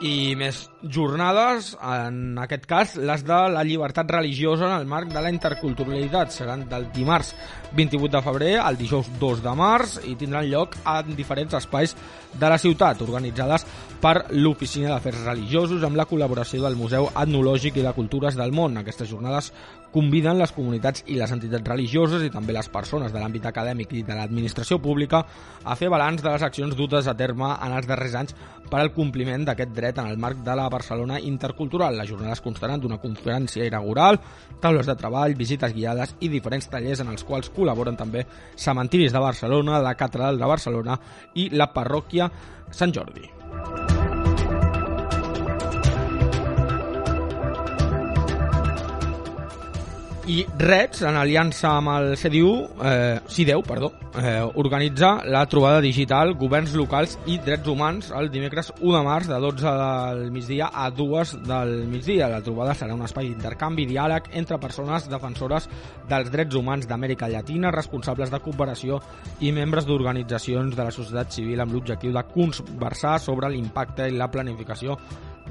[0.00, 5.20] I més jornades, en aquest cas les de la llibertat religiosa en el marc de
[5.20, 6.32] la interculturalitat.
[6.32, 7.34] Seran del dimarts
[7.76, 11.94] 28 de febrer al dijous 2 de març i tindran lloc en diferents espais
[12.32, 13.66] de la ciutat, organitzades
[14.00, 18.80] per l'Oficina d'Afers Religiosos amb la col·laboració del Museu Etnològic i de Cultures del Món.
[18.80, 19.52] Aquestes jornades
[19.92, 24.04] conviden les comunitats i les entitats religioses i també les persones de l'àmbit acadèmic i
[24.06, 25.24] de l'administració pública
[25.64, 28.36] a fer balanç de les accions dutes a terme en els darrers anys
[28.70, 31.98] per al compliment d'aquest dret en el marc de la Barcelona Intercultural.
[31.98, 34.20] Les jornades constaran d'una conferència inaugural,
[34.62, 39.26] taules de treball, visites guiades i diferents tallers en els quals col·laboren també cementiris de
[39.26, 40.98] Barcelona, la Catedral de Barcelona
[41.34, 42.30] i la parròquia
[42.70, 43.26] Sant Jordi.
[50.30, 52.52] I Reds, en aliança amb el CDU,
[52.84, 58.70] eh, CIDEU, perdó, eh, organitza la trobada digital Governs Locals i Drets Humans el dimecres
[58.78, 62.28] 1 de març de 12 del migdia a 2 del migdia.
[62.28, 65.66] La trobada serà un espai d'intercanvi i diàleg entre persones defensores
[66.08, 69.00] dels drets humans d'Amèrica Llatina, responsables de cooperació
[69.40, 74.30] i membres d'organitzacions de la societat civil amb l'objectiu de conversar sobre l'impacte i la
[74.30, 74.96] planificació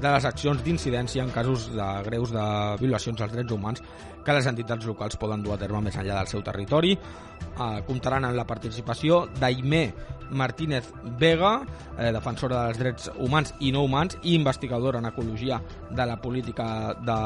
[0.00, 2.44] de les accions d'incidència en casos de greus de
[2.80, 3.82] violacions als drets humans
[4.24, 6.94] que les entitats locals poden dur a terme més enllà del seu territori.
[6.94, 9.84] Eh, comptaran amb la participació d'Aimé
[10.30, 11.60] Martínez Vega,
[11.98, 15.60] eh, defensora dels drets humans i no humans i investigadora en ecologia
[15.90, 17.18] de la política de,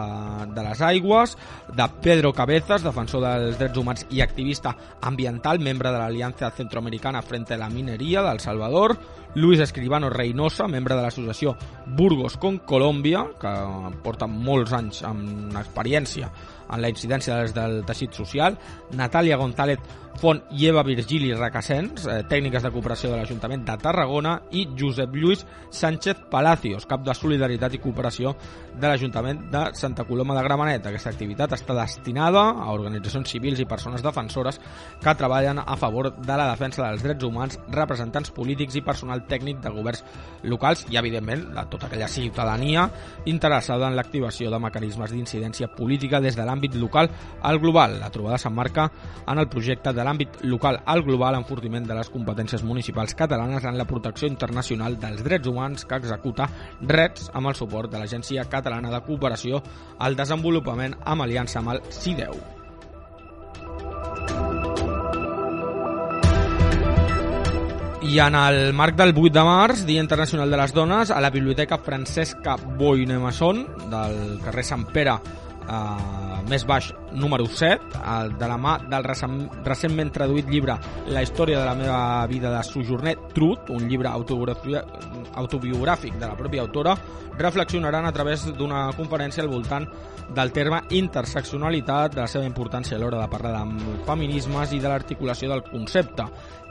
[0.55, 1.37] de les aigües,
[1.69, 7.55] de Pedro Cabezas, defensor dels drets humans i activista ambiental, membre de l'Aliança Centroamericana Frente
[7.55, 8.97] a la Mineria del Salvador,
[9.35, 13.55] Luis Escribano Reynosa, membre de l'associació Burgos con Colòmbia, que
[14.03, 16.31] porta molts anys amb experiència
[16.75, 18.59] en la incidència des del teixit social,
[18.99, 19.79] Natàlia González
[20.21, 25.15] Font i Eva Virgili Recassens, eh, tècniques de cooperació de l'Ajuntament de Tarragona, i Josep
[25.15, 28.37] Lluís Sánchez Palacios, cap de Solidaritat i Cooperació
[28.79, 30.87] de l'Ajuntament de Santa Coloma de Gramenet.
[30.87, 34.61] Aquesta activitat està destinada a organitzacions civils i persones defensores
[35.03, 39.61] que treballen a favor de la defensa dels drets humans, representants polítics i personal tècnic
[39.65, 40.05] de governs
[40.45, 42.87] locals i, evidentment, de tota aquella ciutadania
[43.27, 47.11] interessada en l'activació de mecanismes d'incidència política des de l'àmbit local
[47.43, 47.99] al global.
[48.01, 48.91] La trobada s'emmarca
[49.27, 53.79] en el projecte de l'àmbit local al global enfortiment de les competències municipals catalanes en
[53.79, 56.49] la protecció internacional dels drets humans que executa
[56.81, 59.63] REDS amb el suport de l'Agència Catalana de Cooperació
[59.99, 62.37] al Desenvolupament amb aliança amb el CIDEU.
[68.05, 71.31] I en el marc del 8 de març, Dia Internacional de les Dones, a la
[71.31, 75.17] Biblioteca Francesca Boinemasson del carrer Sant Pere
[75.69, 77.81] eh, més baix número 7,
[78.15, 82.63] el de la mà del recentment traduït llibre La història de la meva vida de
[82.67, 86.97] Sojornet Trut, un llibre autobiogràfic de la pròpia autora,
[87.39, 89.87] reflexionaran a través d'una conferència al voltant
[90.35, 93.65] del terme interseccionalitat, de la seva importància a l'hora de parlar de
[94.07, 96.25] feminismes i de l'articulació del concepte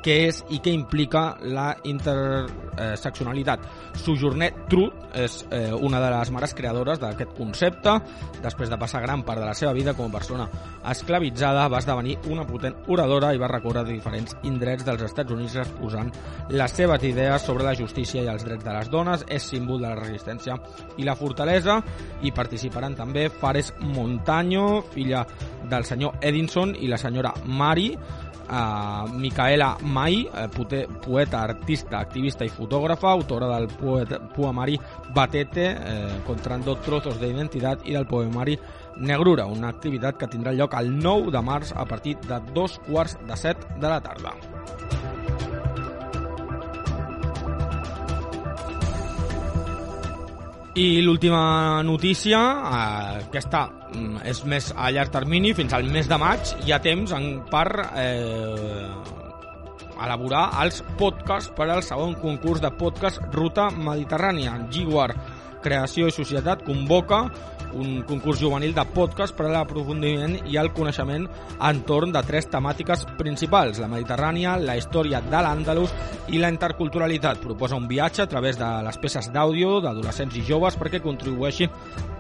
[0.03, 1.23] què és i què implica
[1.55, 3.63] la interseccionalitat.
[4.03, 7.95] Sojornet Trut és eh, una de les mares creadores d'aquest concepte.
[8.43, 10.47] Després de passar gran part de la seva vida com a persona
[10.91, 16.11] esclavitzada, va esdevenir una potent oradora i va recórrer diferents indrets dels Estats Units exposant
[16.51, 19.25] les seves idees sobre la justícia i els drets de les dones.
[19.29, 20.57] És símbol de la resistència
[20.97, 21.79] i la fortalesa
[22.23, 25.23] i participaran també Fares Montaño, filla
[25.69, 27.93] del senyor Edinson i la senyora Mari,
[28.49, 30.47] uh, Micaela Mai, eh,
[31.01, 33.67] poeta, artista, activista i fotògrafa, autora del
[34.35, 34.79] poemari
[35.13, 38.57] Batete, eh, contrando trozos d'identitat i del poemari
[38.97, 43.17] Negrura, una activitat que tindrà lloc el 9 de març a partir de dos quarts
[43.27, 44.35] de set de la tarda.
[50.73, 56.17] I l'última notícia, eh, aquesta mm, és més a llarg termini, fins al mes de
[56.17, 58.87] maig, hi ha temps en, per eh,
[60.01, 64.55] elaborar els podcasts per al segon concurs de podcast Ruta Mediterrània.
[64.73, 65.11] Giguar
[65.61, 67.27] Creació i Societat convoca
[67.75, 71.25] un concurs juvenil de podcast per a l'aprofundiment i el coneixement
[71.69, 75.93] entorn de tres temàtiques principals, la Mediterrània, la història de l'Àndalus
[76.29, 77.41] i la interculturalitat.
[77.43, 81.69] Proposa un viatge a través de les peces d'àudio d'adolescents i joves perquè contribueixin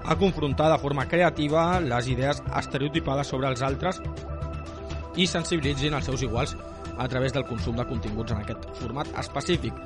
[0.03, 4.01] a confrontar de forma creativa les idees estereotipades sobre els altres
[5.15, 6.57] i sensibilitzin els seus iguals
[6.97, 9.77] a través del consum de continguts en aquest format específic.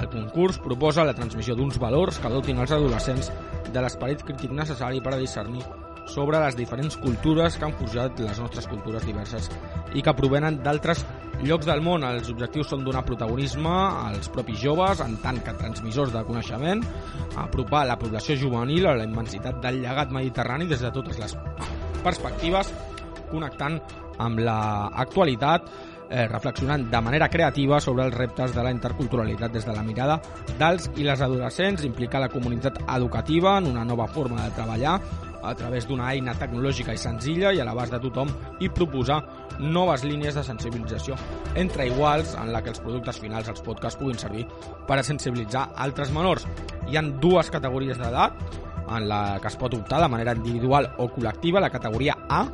[0.00, 3.32] El concurs proposa la transmissió d'uns valors que dotin els adolescents
[3.72, 5.64] de l'esperit crític necessari per a discernir
[6.06, 9.50] sobre les diferents cultures que han forjat les nostres cultures diverses
[9.94, 11.02] i que provenen d'altres
[11.42, 12.04] llocs del món.
[12.06, 13.72] Els objectius són donar protagonisme
[14.06, 16.84] als propis joves en tant que transmissors de coneixement,
[17.36, 21.36] apropar la població juvenil a la immensitat del llegat mediterrani des de totes les
[22.04, 22.72] perspectives,
[23.30, 23.80] connectant
[24.22, 25.68] amb l'actualitat
[26.10, 30.20] eh, reflexionant de manera creativa sobre els reptes de la interculturalitat des de la mirada
[30.58, 35.00] dels i les adolescents, implicar la comunitat educativa en una nova forma de treballar
[35.46, 38.30] a través d'una eina tecnològica i senzilla i a l'abast de tothom
[38.60, 39.20] i proposar
[39.60, 41.16] noves línies de sensibilització
[41.54, 44.46] entre iguals en la que els productes finals, els podcasts, puguin servir
[44.88, 46.46] per a sensibilitzar altres menors.
[46.90, 48.34] Hi han dues categories d'edat
[48.88, 52.44] en la que es pot optar de manera individual o col·lectiva, la categoria A,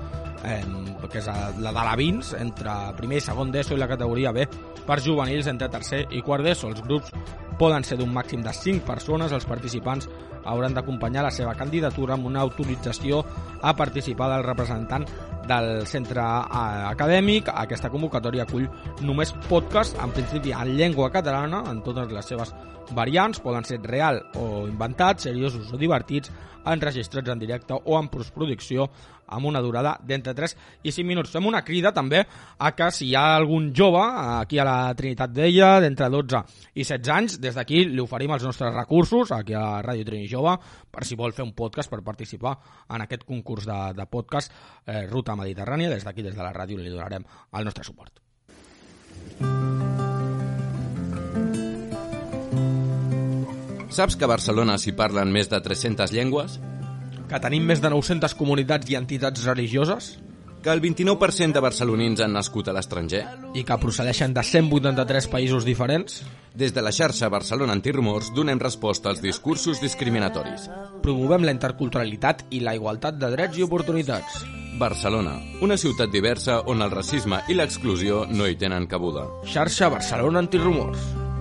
[0.45, 0.63] eh,
[1.11, 4.47] que és la de la Vins, entre primer i segon d'ESO i la categoria B
[4.87, 6.73] per juvenils entre tercer i quart d'ESO.
[6.73, 7.13] Els grups
[7.59, 10.09] poden ser d'un màxim de 5 persones, els participants
[10.45, 13.23] hauran d'acompanyar la seva candidatura amb una autorització
[13.63, 15.07] a participar del representant
[15.49, 17.51] del centre eh, acadèmic.
[17.53, 18.69] Aquesta convocatòria acull
[19.03, 22.55] només podcast, en principi en llengua catalana, en totes les seves
[22.93, 26.33] variants, poden ser real o inventats, seriosos o divertits,
[26.67, 28.89] enregistrats en directe o en postproducció
[29.33, 31.33] amb una durada d'entre 3 i 5 minuts.
[31.33, 35.33] Fem una crida també a que si hi ha algun jove aquí a la Trinitat
[35.33, 36.43] d'Ella d'entre 12
[36.75, 40.57] i 16 anys, des d'aquí li oferim els nostres recursos aquí a Ràdio Trini Jove
[40.93, 42.55] per si vol fer un podcast per participar
[42.93, 44.53] en aquest concurs de, de podcast
[44.87, 45.91] eh, Ruta Mediterrània.
[45.91, 48.23] Des d'aquí, des de la ràdio, li donarem el nostre suport.
[53.93, 56.57] Saps que a Barcelona s'hi parlen més de 300 llengües?
[57.29, 60.15] Que tenim més de 900 comunitats i entitats religioses?
[60.65, 63.21] Que el 29% de barcelonins han nascut a l'estranger?
[63.59, 66.23] I que procedeixen de 183 països diferents?
[66.55, 70.71] Des de la xarxa Barcelona Antirumors donem resposta als discursos discriminatoris.
[71.05, 74.45] Promovem la interculturalitat i la igualtat de drets i oportunitats.
[74.83, 79.29] Barcelona, una ciutat diversa on el racisme i l'exclusió no hi tenen cabuda.
[79.47, 81.32] Xarxa Barcelona Antirumors.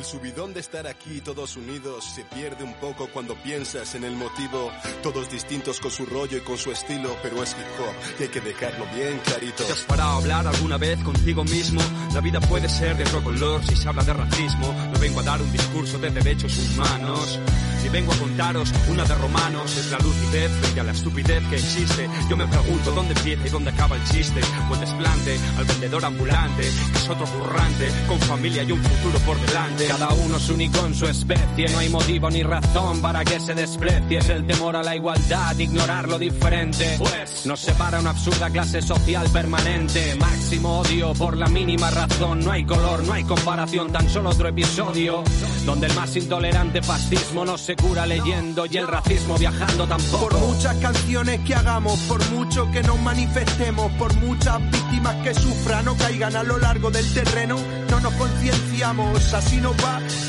[0.00, 4.16] El subidón de estar aquí todos unidos se pierde un poco cuando piensas en el
[4.16, 4.72] motivo.
[5.02, 8.28] Todos distintos con su rollo y con su estilo, pero es hip hop y hay
[8.30, 9.62] que dejarlo bien clarito.
[9.62, 11.82] ¿Te has parado a hablar alguna vez contigo mismo?
[12.14, 14.74] La vida puede ser de otro color si se habla de racismo.
[14.90, 17.38] No vengo a dar un discurso de derechos humanos.
[17.84, 19.76] y vengo a contaros una de romanos.
[19.76, 22.08] Es la lucidez frente a la estupidez que existe.
[22.28, 24.40] Yo me pregunto dónde empieza y dónde acaba el chiste.
[24.68, 29.38] Pues desplante al vendedor ambulante, que es otro currante, con familia y un futuro por
[29.40, 29.89] delante.
[29.90, 33.54] Cada uno es único en su especie, no hay motivo ni razón para que se
[33.54, 34.18] desprecie.
[34.18, 36.94] Es el temor a la igualdad, ignorar lo diferente.
[36.96, 40.14] Pues nos separa una absurda clase social permanente.
[40.14, 42.38] Máximo odio por la mínima razón.
[42.38, 45.24] No hay color, no hay comparación, tan solo otro episodio.
[45.66, 50.28] Donde el más intolerante fascismo no se cura leyendo y el racismo viajando tampoco.
[50.28, 55.88] Por muchas canciones que hagamos, por mucho que nos manifestemos, por muchas víctimas que sufran
[55.88, 57.58] o caigan a lo largo del terreno,
[57.90, 59.79] no nos concienciamos, así nos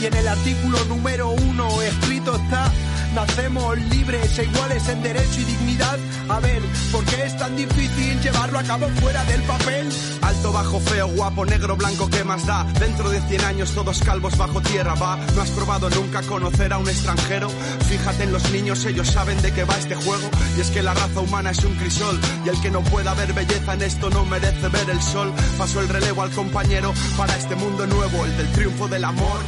[0.01, 2.71] Y en el artículo número uno escrito está
[3.13, 5.99] nacemos libres e iguales en derecho y dignidad.
[6.29, 9.89] A ver, ¿por qué es tan difícil llevarlo a cabo fuera del papel?
[10.21, 12.63] Alto, bajo, feo, guapo, negro, blanco, ¿qué más da?
[12.79, 15.17] Dentro de 100 años todos calvos bajo tierra, va.
[15.35, 17.49] ¿No has probado nunca conocer a un extranjero?
[17.89, 20.29] Fíjate en los niños, ellos saben de qué va este juego.
[20.57, 22.19] Y es que la raza humana es un crisol.
[22.45, 25.33] Y el que no pueda ver belleza en esto no merece ver el sol.
[25.57, 29.40] Paso el relevo al compañero para este mundo nuevo, el del triunfo del amor.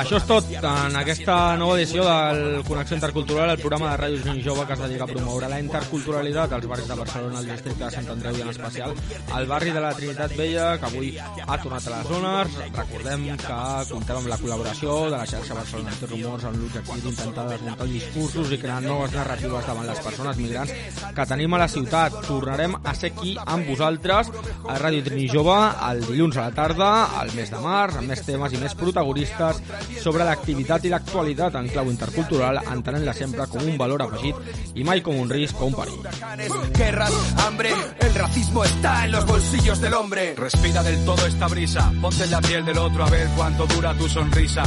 [0.00, 4.40] Això és tot en aquesta nova edició del Connexió Intercultural, el programa de Ràdio Gent
[4.44, 7.90] Jove que es dedica a promoure la interculturalitat als barris de Barcelona, al districte de
[7.94, 8.94] Sant Andreu i en especial
[9.36, 12.58] al barri de la Trinitat Vella, que avui ha tornat a les zones.
[12.76, 13.58] Recordem que
[13.90, 18.60] comptem amb la col·laboració de la xarxa Barcelona Antirumors amb l'objectiu d'intentar desmuntar discursos i
[18.62, 20.74] crear noves narratives davant les persones migrants
[21.16, 22.20] que tenim a la ciutat.
[22.30, 24.32] Tornarem a ser aquí amb vosaltres
[24.68, 25.58] a Ràdio Trini Jove
[25.90, 26.90] el dilluns a la tarda,
[27.20, 28.99] al mes de març, amb més temes i més protagonistes
[30.00, 35.02] sobre l'activitat i l'actualitat en clau intercultural, entenent-la sempre com un valor afegit i mai
[35.04, 36.70] com un risc o un perill.
[36.76, 40.34] Guerras, hambre, el racismo está en los bolsillos del hombre.
[40.36, 43.94] Respira del todo esta brisa, ponte en la piel del otro a ver cuánto dura
[43.94, 44.62] tu sonrisa.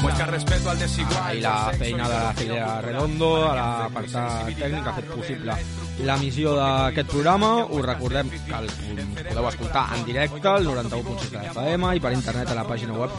[0.00, 1.36] Muestra respeto al desigual.
[1.36, 5.58] I la feina de la Filera Redondo, a l'apartat tècnic, ha fet possible
[6.04, 7.64] la missió d'aquest programa.
[7.66, 8.70] Us recordem que el
[9.28, 13.10] podeu escoltar en directe al 91.6 de FM i per internet a la pàgina web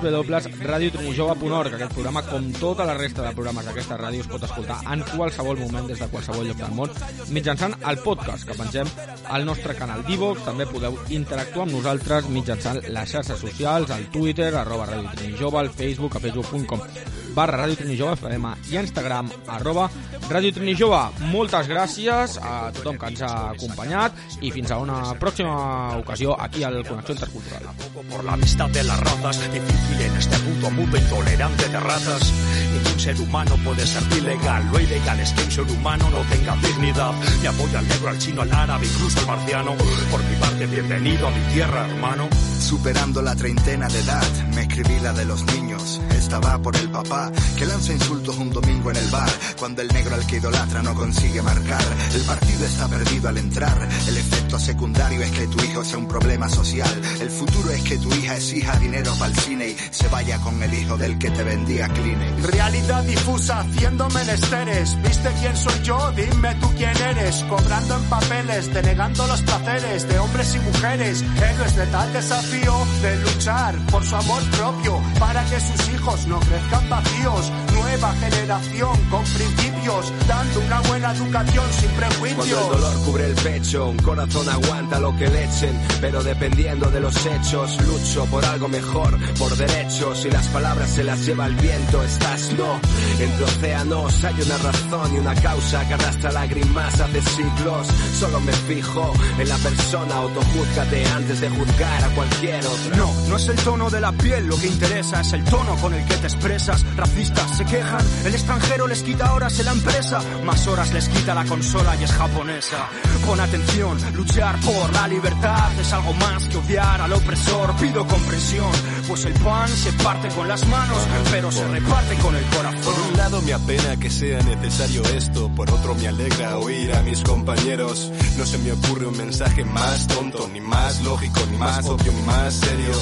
[0.00, 1.74] www.radiotrinijove.org.
[1.76, 5.60] Aquest programa, com tota la resta de programes d'aquesta ràdio, es pot escoltar en qualsevol
[5.64, 6.94] moment des de qualsevol lloc del món
[7.34, 8.90] mitjançant el podcast que pengem
[9.28, 10.46] al nostre canal d'Ivox.
[10.46, 15.72] També podeu interactuar amb nosaltres mitjançant les xarxes socials, al Twitter, arroba Radio Trinijove, al
[15.74, 19.90] Facebook, a facebook.com barra Radio Trinijove FM i a Instagram, arroba
[20.30, 21.26] Radio Trinijove.
[21.28, 26.64] Moltes gràcies a tothom que ens ha acompanyat i fins a una pròxima ocasió aquí
[26.64, 27.68] al Connexió Intercultural.
[28.08, 32.32] Por la amistad de las razas, difícil en este puto mundo intolerante de ratas.
[32.72, 34.64] Ningún ser humano puede ser ilegal.
[34.72, 37.12] Lo ilegal es que un ser humano no tenga dignidad.
[37.42, 39.74] Me apoyo al negro, al chino, al árabe, incluso al marciano.
[40.10, 42.28] Por mi parte, bienvenido a mi tierra, hermano.
[42.58, 46.00] Superando la treintena de edad, me escribí la de los niños.
[46.10, 47.25] Esta va por el papá
[47.56, 49.30] que lanza insultos un domingo en el bar.
[49.58, 53.88] Cuando el negro al que idolatra no consigue marcar, el partido está perdido al entrar.
[54.08, 56.90] El efecto secundario es que tu hijo sea un problema social.
[57.20, 60.62] El futuro es que tu hija exija dinero para el cine y se vaya con
[60.62, 62.42] el hijo del que te vendía Kleenex.
[62.42, 65.00] Realidad difusa haciendo menesteres.
[65.02, 66.12] ¿Viste quién soy yo?
[66.12, 67.42] Dime tú quién eres.
[67.44, 71.22] Cobrando en papeles, denegando los placeres de hombres y mujeres.
[71.22, 76.40] Héroes de tal desafío de luchar por su amor propio para que sus hijos no
[76.40, 77.15] crezcan vacíos.
[77.16, 77.65] Dios.
[77.80, 82.48] Nueva generación con principios, dando una buena educación sin prejuicios.
[82.48, 86.90] Cuando el dolor cubre el pecho, un corazón aguanta lo que le echen, pero dependiendo
[86.90, 91.46] de los hechos, lucho por algo mejor, por derechos y las palabras se las lleva
[91.46, 92.02] el viento.
[92.02, 92.80] Estás no,
[93.20, 97.86] entre océanos hay una razón y una causa que arrastra lágrimas hace siglos.
[98.18, 102.96] Solo me fijo en la persona, autojúzgate antes de juzgar a cualquier otra.
[102.96, 105.92] No, no es el tono de la piel lo que interesa, es el tono con
[105.92, 106.84] el que te expresas.
[106.96, 111.34] Racistas se quejan, el extranjero les quita horas en la empresa, más horas les quita
[111.34, 112.88] la consola y es japonesa.
[113.26, 117.74] Pon atención, luchar por la libertad es algo más que odiar al opresor.
[117.76, 118.70] Pido comprensión,
[119.08, 120.98] pues el pan se parte con las manos,
[121.30, 122.82] pero se reparte con el corazón.
[122.84, 127.02] Por un lado me apena que sea necesario esto, por otro me alegra oír a
[127.02, 128.12] mis compañeros.
[128.38, 132.22] No se me ocurre un mensaje más tonto, ni más lógico, ni más obvio, ni
[132.22, 132.94] más serio.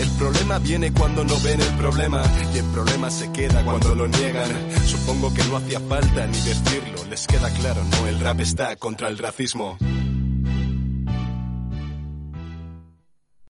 [0.00, 2.22] El problema viene cuando no ven el problema
[2.54, 4.50] y el problema se queda cuando lo niegan.
[4.86, 9.08] Supongo que no hacía falta ni decirlo, les queda claro, no, el rap está contra
[9.08, 9.78] el racismo.